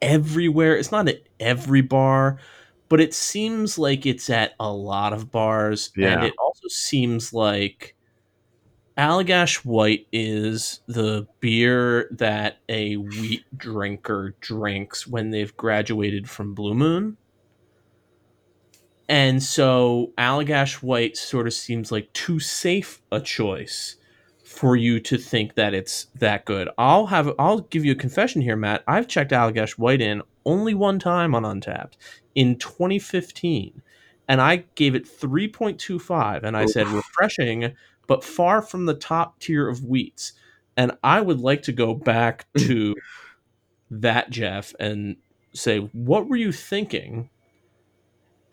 everywhere. 0.02 0.76
It's 0.76 0.92
not 0.92 1.08
at 1.08 1.22
every 1.40 1.80
bar, 1.80 2.38
but 2.88 3.00
it 3.00 3.14
seems 3.14 3.78
like 3.78 4.04
it's 4.04 4.28
at 4.28 4.54
a 4.60 4.70
lot 4.70 5.12
of 5.12 5.30
bars. 5.30 5.92
Yeah. 5.96 6.14
And 6.14 6.24
it 6.24 6.34
also 6.38 6.68
seems 6.68 7.32
like 7.32 7.94
Allagash 8.98 9.64
White 9.64 10.06
is 10.12 10.80
the 10.86 11.26
beer 11.40 12.08
that 12.12 12.58
a 12.68 12.96
wheat 12.96 13.44
drinker 13.56 14.34
drinks 14.40 15.06
when 15.06 15.30
they've 15.30 15.56
graduated 15.56 16.28
from 16.28 16.54
Blue 16.54 16.74
Moon. 16.74 17.16
And 19.08 19.42
so 19.42 20.12
Allagash 20.18 20.82
White 20.82 21.16
sort 21.16 21.46
of 21.46 21.54
seems 21.54 21.92
like 21.92 22.12
too 22.12 22.40
safe 22.40 23.00
a 23.12 23.20
choice 23.20 23.96
for 24.42 24.74
you 24.74 24.98
to 25.00 25.18
think 25.18 25.54
that 25.54 25.74
it's 25.74 26.06
that 26.16 26.44
good. 26.44 26.68
I'll 26.78 27.06
have 27.06 27.32
I'll 27.38 27.60
give 27.60 27.84
you 27.84 27.92
a 27.92 27.96
confession 27.96 28.42
here, 28.42 28.56
Matt. 28.56 28.82
I've 28.86 29.08
checked 29.08 29.32
Allagash 29.32 29.72
White 29.72 30.00
in 30.00 30.22
only 30.44 30.74
one 30.74 30.98
time 30.98 31.34
on 31.34 31.42
Untappd 31.42 31.92
in 32.34 32.56
2015, 32.56 33.82
and 34.28 34.40
I 34.40 34.64
gave 34.74 34.94
it 34.94 35.04
3.25, 35.04 36.42
and 36.42 36.56
I 36.56 36.64
Oof. 36.64 36.70
said 36.70 36.86
refreshing, 36.88 37.74
but 38.06 38.24
far 38.24 38.62
from 38.62 38.86
the 38.86 38.94
top 38.94 39.38
tier 39.40 39.68
of 39.68 39.80
wheats. 39.80 40.32
And 40.76 40.92
I 41.02 41.20
would 41.20 41.40
like 41.40 41.62
to 41.62 41.72
go 41.72 41.94
back 41.94 42.46
to 42.58 42.94
that, 43.90 44.30
Jeff, 44.30 44.74
and 44.78 45.16
say, 45.52 45.78
what 45.78 46.28
were 46.28 46.36
you 46.36 46.52
thinking 46.52 47.30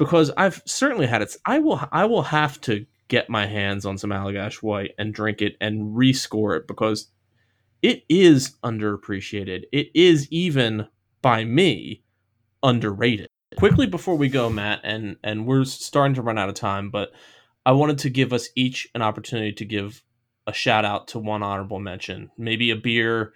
because 0.04 0.30
I've 0.36 0.62
certainly 0.66 1.08
had 1.08 1.22
it. 1.22 1.34
I 1.46 1.60
will 1.60 1.80
I 1.90 2.04
will 2.04 2.24
have 2.24 2.60
to 2.62 2.86
get 3.08 3.30
my 3.30 3.46
hands 3.46 3.86
on 3.86 3.98
some 3.98 4.10
Allagash 4.10 4.56
White 4.56 4.92
and 4.98 5.14
drink 5.14 5.42
it 5.42 5.56
and 5.62 5.96
rescore 5.96 6.58
it 6.58 6.68
because 6.68 7.08
it 7.82 8.04
is 8.10 8.56
underappreciated. 8.66 9.64
It 9.72 9.88
is 9.94 10.28
even 10.30 10.90
by 11.22 11.46
me 11.46 12.04
underrated. 12.62 13.30
Quickly 13.56 13.88
before 13.88 14.18
we 14.18 14.28
go, 14.28 14.50
Matt, 14.50 14.82
and 14.84 15.16
and 15.24 15.48
we're 15.48 15.64
starting 15.64 16.16
to 16.16 16.22
run 16.22 16.38
out 16.38 16.50
of 16.50 16.56
time, 16.56 16.90
but 16.90 17.12
I 17.66 17.72
wanted 17.72 18.00
to 18.00 18.10
give 18.10 18.34
us 18.34 18.50
each 18.58 18.90
an 18.94 19.02
opportunity 19.02 19.54
to 19.54 19.64
give 19.64 20.04
a 20.48 20.52
shout 20.52 20.84
out 20.84 21.08
to 21.10 21.20
one 21.20 21.44
honorable 21.44 21.80
mention. 21.80 22.30
Maybe 22.38 22.72
a 22.72 22.76
beer 22.76 23.32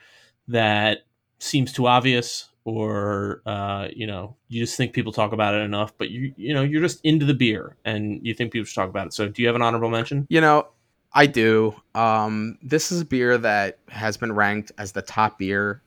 that 0.49 1.05
seems 1.39 1.71
too 1.71 1.87
obvious 1.87 2.49
or 2.67 3.41
uh, 3.45 3.87
you 3.95 4.05
know 4.05 4.35
you 4.49 4.61
just 4.61 4.75
think 4.75 4.91
people 4.91 5.13
talk 5.13 5.31
about 5.31 5.55
it 5.55 5.59
enough 5.59 5.97
but 5.97 6.09
you 6.09 6.33
you 6.35 6.53
know 6.53 6.63
you're 6.63 6.81
just 6.81 6.99
into 7.05 7.25
the 7.25 7.33
beer 7.33 7.77
and 7.85 8.19
you 8.27 8.33
think 8.33 8.51
people 8.51 8.65
should 8.65 8.75
talk 8.75 8.89
about 8.89 9.07
it 9.07 9.13
so 9.13 9.29
do 9.29 9.41
you 9.41 9.47
have 9.47 9.55
an 9.55 9.61
honorable 9.61 9.89
mention 9.89 10.27
You 10.29 10.41
know, 10.41 10.67
I 11.13 11.27
do. 11.27 11.73
Um, 11.95 12.57
this 12.61 12.91
is 12.91 13.01
a 13.01 13.05
beer 13.05 13.37
that 13.37 13.79
has 13.87 14.17
been 14.17 14.33
ranked 14.33 14.73
as 14.77 14.91
the 14.91 15.01
top 15.01 15.39
beer 15.39 15.81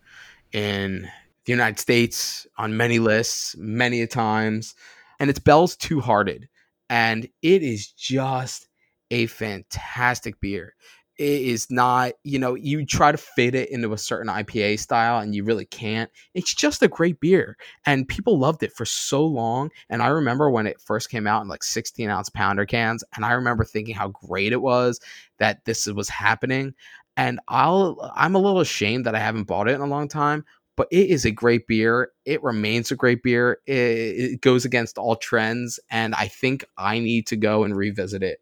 in 0.52 1.02
the 1.44 1.52
United 1.52 1.78
States 1.78 2.46
on 2.56 2.76
many 2.76 2.98
lists, 2.98 3.54
many 3.58 4.00
a 4.00 4.06
times, 4.06 4.74
and 5.18 5.28
it's 5.28 5.38
Bell's 5.38 5.76
Two 5.76 6.00
Hearted, 6.00 6.48
and 6.88 7.28
it 7.42 7.62
is 7.62 7.88
just 7.92 8.68
a 9.10 9.26
fantastic 9.26 10.40
beer. 10.40 10.74
It 11.20 11.42
is 11.42 11.70
not, 11.70 12.12
you 12.24 12.38
know, 12.38 12.54
you 12.54 12.86
try 12.86 13.12
to 13.12 13.18
fit 13.18 13.54
it 13.54 13.68
into 13.68 13.92
a 13.92 13.98
certain 13.98 14.32
IPA 14.32 14.78
style 14.78 15.20
and 15.20 15.34
you 15.34 15.44
really 15.44 15.66
can't. 15.66 16.10
It's 16.32 16.54
just 16.54 16.82
a 16.82 16.88
great 16.88 17.20
beer. 17.20 17.58
And 17.84 18.08
people 18.08 18.38
loved 18.38 18.62
it 18.62 18.72
for 18.72 18.86
so 18.86 19.26
long. 19.26 19.70
And 19.90 20.02
I 20.02 20.06
remember 20.06 20.50
when 20.50 20.66
it 20.66 20.80
first 20.80 21.10
came 21.10 21.26
out 21.26 21.42
in 21.42 21.48
like 21.48 21.62
16 21.62 22.08
ounce 22.08 22.30
pounder 22.30 22.64
cans. 22.64 23.04
And 23.14 23.26
I 23.26 23.32
remember 23.32 23.64
thinking 23.66 23.94
how 23.94 24.08
great 24.08 24.54
it 24.54 24.62
was 24.62 24.98
that 25.36 25.62
this 25.66 25.84
was 25.88 26.08
happening. 26.08 26.72
And 27.18 27.38
I'll 27.48 27.98
I'm 28.16 28.34
a 28.34 28.38
little 28.38 28.60
ashamed 28.60 29.04
that 29.04 29.14
I 29.14 29.18
haven't 29.18 29.44
bought 29.44 29.68
it 29.68 29.74
in 29.74 29.82
a 29.82 29.86
long 29.86 30.08
time, 30.08 30.46
but 30.74 30.88
it 30.90 31.10
is 31.10 31.26
a 31.26 31.30
great 31.30 31.66
beer. 31.66 32.12
It 32.24 32.42
remains 32.42 32.90
a 32.90 32.96
great 32.96 33.22
beer. 33.22 33.58
It, 33.66 33.74
it 33.74 34.40
goes 34.40 34.64
against 34.64 34.96
all 34.96 35.16
trends, 35.16 35.78
and 35.90 36.14
I 36.14 36.28
think 36.28 36.64
I 36.78 36.98
need 36.98 37.26
to 37.26 37.36
go 37.36 37.64
and 37.64 37.76
revisit 37.76 38.22
it. 38.22 38.40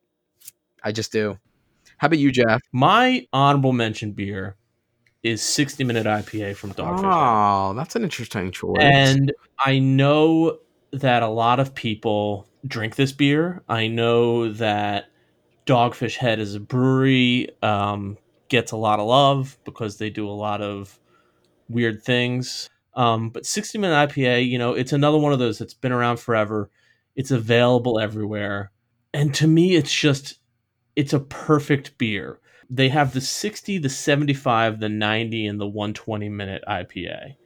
I 0.85 0.93
just 0.93 1.11
do. 1.11 1.39
How 1.99 2.07
about 2.07 2.19
you, 2.19 2.33
Jeff? 2.33 2.63
my 2.73 3.27
honorable 3.33 3.73
mention 3.73 4.13
beer 4.13 4.57
is 5.23 5.43
60 5.43 5.85
minute 5.85 6.07
ipa 6.07 6.55
from 6.57 6.73
dogfish 6.73 7.03
Head. 7.03 7.05
Oh, 7.05 7.75
that's 7.77 7.97
an 7.97 8.05
interesting 8.05 8.53
choice. 8.53 8.77
and 8.81 9.33
i 9.65 9.79
know 9.79 10.59
that 10.93 11.23
a 11.23 11.29
lot 11.29 11.59
of 11.61 11.75
people 11.75 12.47
drink 12.67 12.95
this 12.97 13.13
beer 13.13 13.63
i 13.69 13.89
know 13.89 14.53
that 14.53 15.07
dogfish 15.67 16.17
head 16.17 16.39
is 16.39 16.55
a 16.55 16.61
brewery 16.61 17.49
um, 17.63 18.17
gets 18.49 18.73
a 18.73 18.77
lot 18.77 19.01
of 19.01 19.07
love 19.07 19.59
because 19.65 19.99
they 19.99 20.09
do 20.09 20.27
a 20.29 20.31
lot 20.31 20.63
of 20.63 20.99
weird 21.69 22.03
things 22.03 22.71
um, 22.95 23.29
but 23.29 23.45
60 23.45 23.77
minute 23.79 24.11
ipa 24.11 24.47
you 24.47 24.59
know 24.59 24.73
it's 24.73 24.93
another 24.93 25.19
one 25.19 25.33
of 25.33 25.39
those 25.39 25.59
that's 25.59 25.75
been 25.75 25.93
around 25.93 26.19
forever 26.19 26.71
it's 27.17 27.31
available 27.33 27.99
everywhere 27.99 28.71
and 29.13 29.35
to 29.35 29.47
me 29.47 29.75
it's 29.75 29.93
just 29.93 30.38
it's 30.99 31.13
a 31.13 31.21
perfect 31.21 31.97
beer. 31.97 32.41
They 32.69 32.89
have 32.89 33.15
the 33.15 33.21
60 33.21 33.79
the 33.79 33.89
75 33.89 34.81
the 34.81 34.89
90 34.89 35.47
and 35.47 35.61
the 35.61 35.67
120 35.67 36.29
minute 36.29 36.63
ipa 36.69 37.37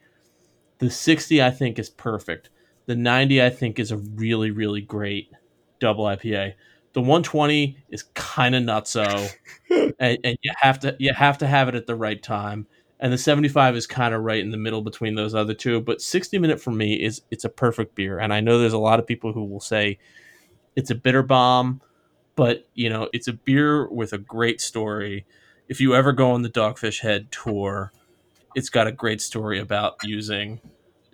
the 0.78 0.90
60 0.90 1.42
i 1.42 1.50
think 1.50 1.78
is 1.78 1.90
perfect. 1.90 2.48
The 2.86 2.96
90 2.96 3.42
i 3.42 3.50
think 3.50 3.78
is 3.78 3.92
a 3.92 3.98
really 3.98 4.50
really 4.50 4.80
great 4.80 5.30
double 5.80 6.06
ipa 6.06 6.54
the 6.94 7.00
120 7.00 7.76
is 7.90 8.04
kind 8.14 8.54
of 8.54 8.62
nutso 8.62 9.30
and, 9.98 10.18
and 10.24 10.38
you 10.42 10.52
have 10.56 10.80
to 10.80 10.96
you 10.98 11.12
have 11.12 11.36
to 11.38 11.46
have 11.46 11.68
it 11.68 11.74
at 11.74 11.86
the 11.86 11.94
right 11.94 12.22
time. 12.22 12.66
And 13.00 13.12
the 13.12 13.18
75 13.18 13.76
is 13.76 13.86
kind 13.86 14.14
of 14.14 14.22
right 14.22 14.40
in 14.40 14.50
the 14.50 14.56
middle 14.56 14.80
between 14.80 15.14
those 15.14 15.34
other 15.34 15.54
two 15.54 15.82
but 15.82 16.00
60 16.00 16.38
minute 16.38 16.60
for 16.60 16.70
me 16.70 16.94
is 16.94 17.20
it's 17.30 17.44
a 17.44 17.50
perfect 17.50 17.94
beer. 17.94 18.18
And 18.18 18.32
i 18.32 18.40
know 18.40 18.58
there's 18.58 18.72
a 18.72 18.78
lot 18.78 18.98
of 18.98 19.06
people 19.06 19.34
who 19.34 19.44
will 19.44 19.60
say 19.60 19.98
it's 20.74 20.90
a 20.90 20.94
bitter 20.94 21.22
bomb 21.22 21.82
but 22.36 22.68
you 22.74 22.88
know 22.88 23.08
it's 23.12 23.28
a 23.28 23.32
beer 23.32 23.88
with 23.88 24.12
a 24.12 24.18
great 24.18 24.60
story. 24.60 25.26
If 25.68 25.80
you 25.80 25.94
ever 25.94 26.12
go 26.12 26.32
on 26.32 26.42
the 26.42 26.50
dogfish 26.50 27.00
head 27.00 27.30
tour 27.32 27.92
it's 28.54 28.68
got 28.68 28.86
a 28.86 28.92
great 28.92 29.20
story 29.20 29.58
about 29.58 29.96
using 30.04 30.60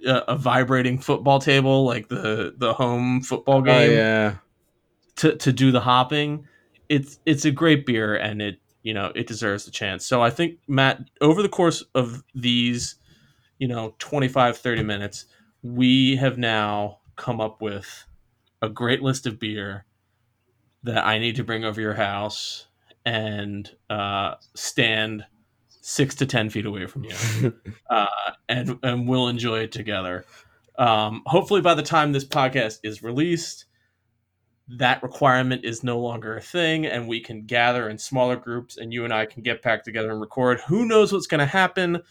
a, 0.06 0.16
a 0.28 0.36
vibrating 0.36 0.98
football 0.98 1.38
table 1.38 1.84
like 1.84 2.08
the 2.08 2.54
the 2.56 2.72
home 2.72 3.20
football 3.20 3.58
oh 3.58 3.62
game 3.62 3.92
yeah, 3.92 4.36
to, 5.16 5.36
to 5.36 5.52
do 5.52 5.72
the 5.72 5.80
hopping. 5.80 6.46
It's 6.88 7.18
it's 7.26 7.44
a 7.44 7.50
great 7.50 7.86
beer 7.86 8.14
and 8.16 8.40
it 8.40 8.60
you 8.82 8.94
know 8.94 9.12
it 9.14 9.26
deserves 9.26 9.64
the 9.64 9.70
chance. 9.70 10.04
So 10.04 10.22
i 10.22 10.30
think 10.30 10.58
matt 10.66 11.00
over 11.20 11.42
the 11.42 11.48
course 11.48 11.82
of 11.94 12.22
these 12.34 12.96
you 13.58 13.68
know 13.68 13.94
25 13.98 14.56
30 14.58 14.82
minutes 14.82 15.26
we 15.62 16.16
have 16.16 16.38
now 16.38 16.98
come 17.16 17.40
up 17.40 17.60
with 17.60 18.06
a 18.62 18.68
great 18.68 19.02
list 19.02 19.26
of 19.26 19.38
beer 19.40 19.84
that 20.88 21.06
i 21.06 21.18
need 21.18 21.36
to 21.36 21.44
bring 21.44 21.64
over 21.64 21.80
your 21.80 21.94
house 21.94 22.66
and 23.04 23.70
uh, 23.88 24.34
stand 24.54 25.24
six 25.80 26.14
to 26.16 26.26
ten 26.26 26.50
feet 26.50 26.66
away 26.66 26.86
from 26.86 27.04
you 27.04 27.54
uh, 27.90 28.06
and 28.48 28.78
and 28.82 29.08
we'll 29.08 29.28
enjoy 29.28 29.60
it 29.60 29.72
together 29.72 30.24
um, 30.78 31.22
hopefully 31.26 31.60
by 31.60 31.74
the 31.74 31.82
time 31.82 32.12
this 32.12 32.26
podcast 32.26 32.78
is 32.82 33.02
released 33.02 33.64
that 34.68 35.02
requirement 35.02 35.64
is 35.64 35.82
no 35.82 35.98
longer 35.98 36.36
a 36.36 36.40
thing 36.40 36.84
and 36.84 37.08
we 37.08 37.20
can 37.20 37.46
gather 37.46 37.88
in 37.88 37.96
smaller 37.96 38.36
groups 38.36 38.76
and 38.76 38.92
you 38.92 39.04
and 39.04 39.14
I 39.14 39.24
can 39.24 39.42
get 39.42 39.62
back 39.62 39.82
together 39.82 40.10
and 40.10 40.20
record. 40.20 40.60
Who 40.68 40.84
knows 40.84 41.12
what's 41.12 41.26
going 41.26 41.40
to 41.40 41.46
happen? 41.46 42.02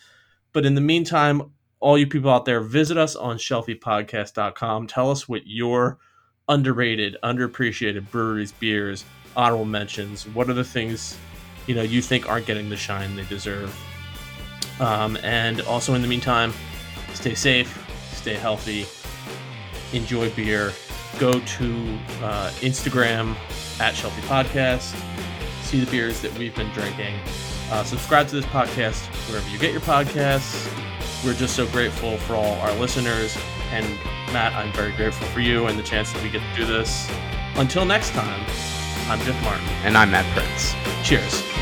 But 0.53 0.65
in 0.65 0.73
the 0.73 0.81
meantime, 0.81 1.51
all 1.79 1.97
you 1.97 2.07
people 2.07 2.31
out 2.31 2.45
there, 2.45 2.61
visit 2.61 2.97
us 2.97 3.15
on 3.15 3.37
shelfypodcast.com. 3.37 4.87
Tell 4.87 5.11
us 5.11 5.29
what 5.29 5.43
your 5.45 5.99
underrated, 6.49 7.17
underappreciated 7.23 8.09
breweries, 8.11 8.51
beers, 8.51 9.05
honorable 9.35 9.65
mentions, 9.65 10.27
what 10.29 10.49
are 10.49 10.53
the 10.53 10.63
things 10.63 11.17
you 11.67 11.75
know 11.75 11.81
you 11.81 12.01
think 12.01 12.27
aren't 12.27 12.45
getting 12.45 12.69
the 12.69 12.77
shine 12.77 13.15
they 13.15 13.25
deserve. 13.25 13.75
Um, 14.79 15.17
and 15.23 15.61
also 15.61 15.93
in 15.93 16.01
the 16.01 16.07
meantime, 16.07 16.53
stay 17.13 17.35
safe, 17.35 17.85
stay 18.13 18.35
healthy, 18.35 18.85
enjoy 19.95 20.29
beer, 20.31 20.71
go 21.19 21.39
to 21.39 21.99
uh, 22.21 22.51
Instagram 22.61 23.35
at 23.79 23.93
Shelfy 23.93 24.21
Podcast, 24.21 24.95
see 25.63 25.79
the 25.79 25.89
beers 25.91 26.21
that 26.21 26.37
we've 26.37 26.55
been 26.55 26.71
drinking. 26.71 27.15
Uh, 27.71 27.83
subscribe 27.83 28.27
to 28.29 28.35
this 28.35 28.45
podcast 28.45 29.05
wherever 29.29 29.49
you 29.49 29.59
get 29.59 29.71
your 29.71 29.81
podcasts. 29.81 30.73
We're 31.25 31.33
just 31.33 31.55
so 31.55 31.67
grateful 31.67 32.17
for 32.19 32.35
all 32.35 32.53
our 32.61 32.73
listeners. 32.75 33.35
And 33.71 33.85
Matt, 34.33 34.53
I'm 34.53 34.71
very 34.73 34.91
grateful 34.91 35.27
for 35.27 35.39
you 35.39 35.67
and 35.67 35.77
the 35.77 35.83
chance 35.83 36.11
that 36.11 36.21
we 36.21 36.29
get 36.29 36.41
to 36.41 36.55
do 36.55 36.65
this. 36.65 37.09
Until 37.55 37.85
next 37.85 38.11
time, 38.11 38.45
I'm 39.09 39.19
Jeff 39.21 39.41
Martin. 39.43 39.65
And 39.83 39.97
I'm 39.97 40.11
Matt 40.11 40.25
Prince. 40.35 40.75
Cheers. 41.07 41.56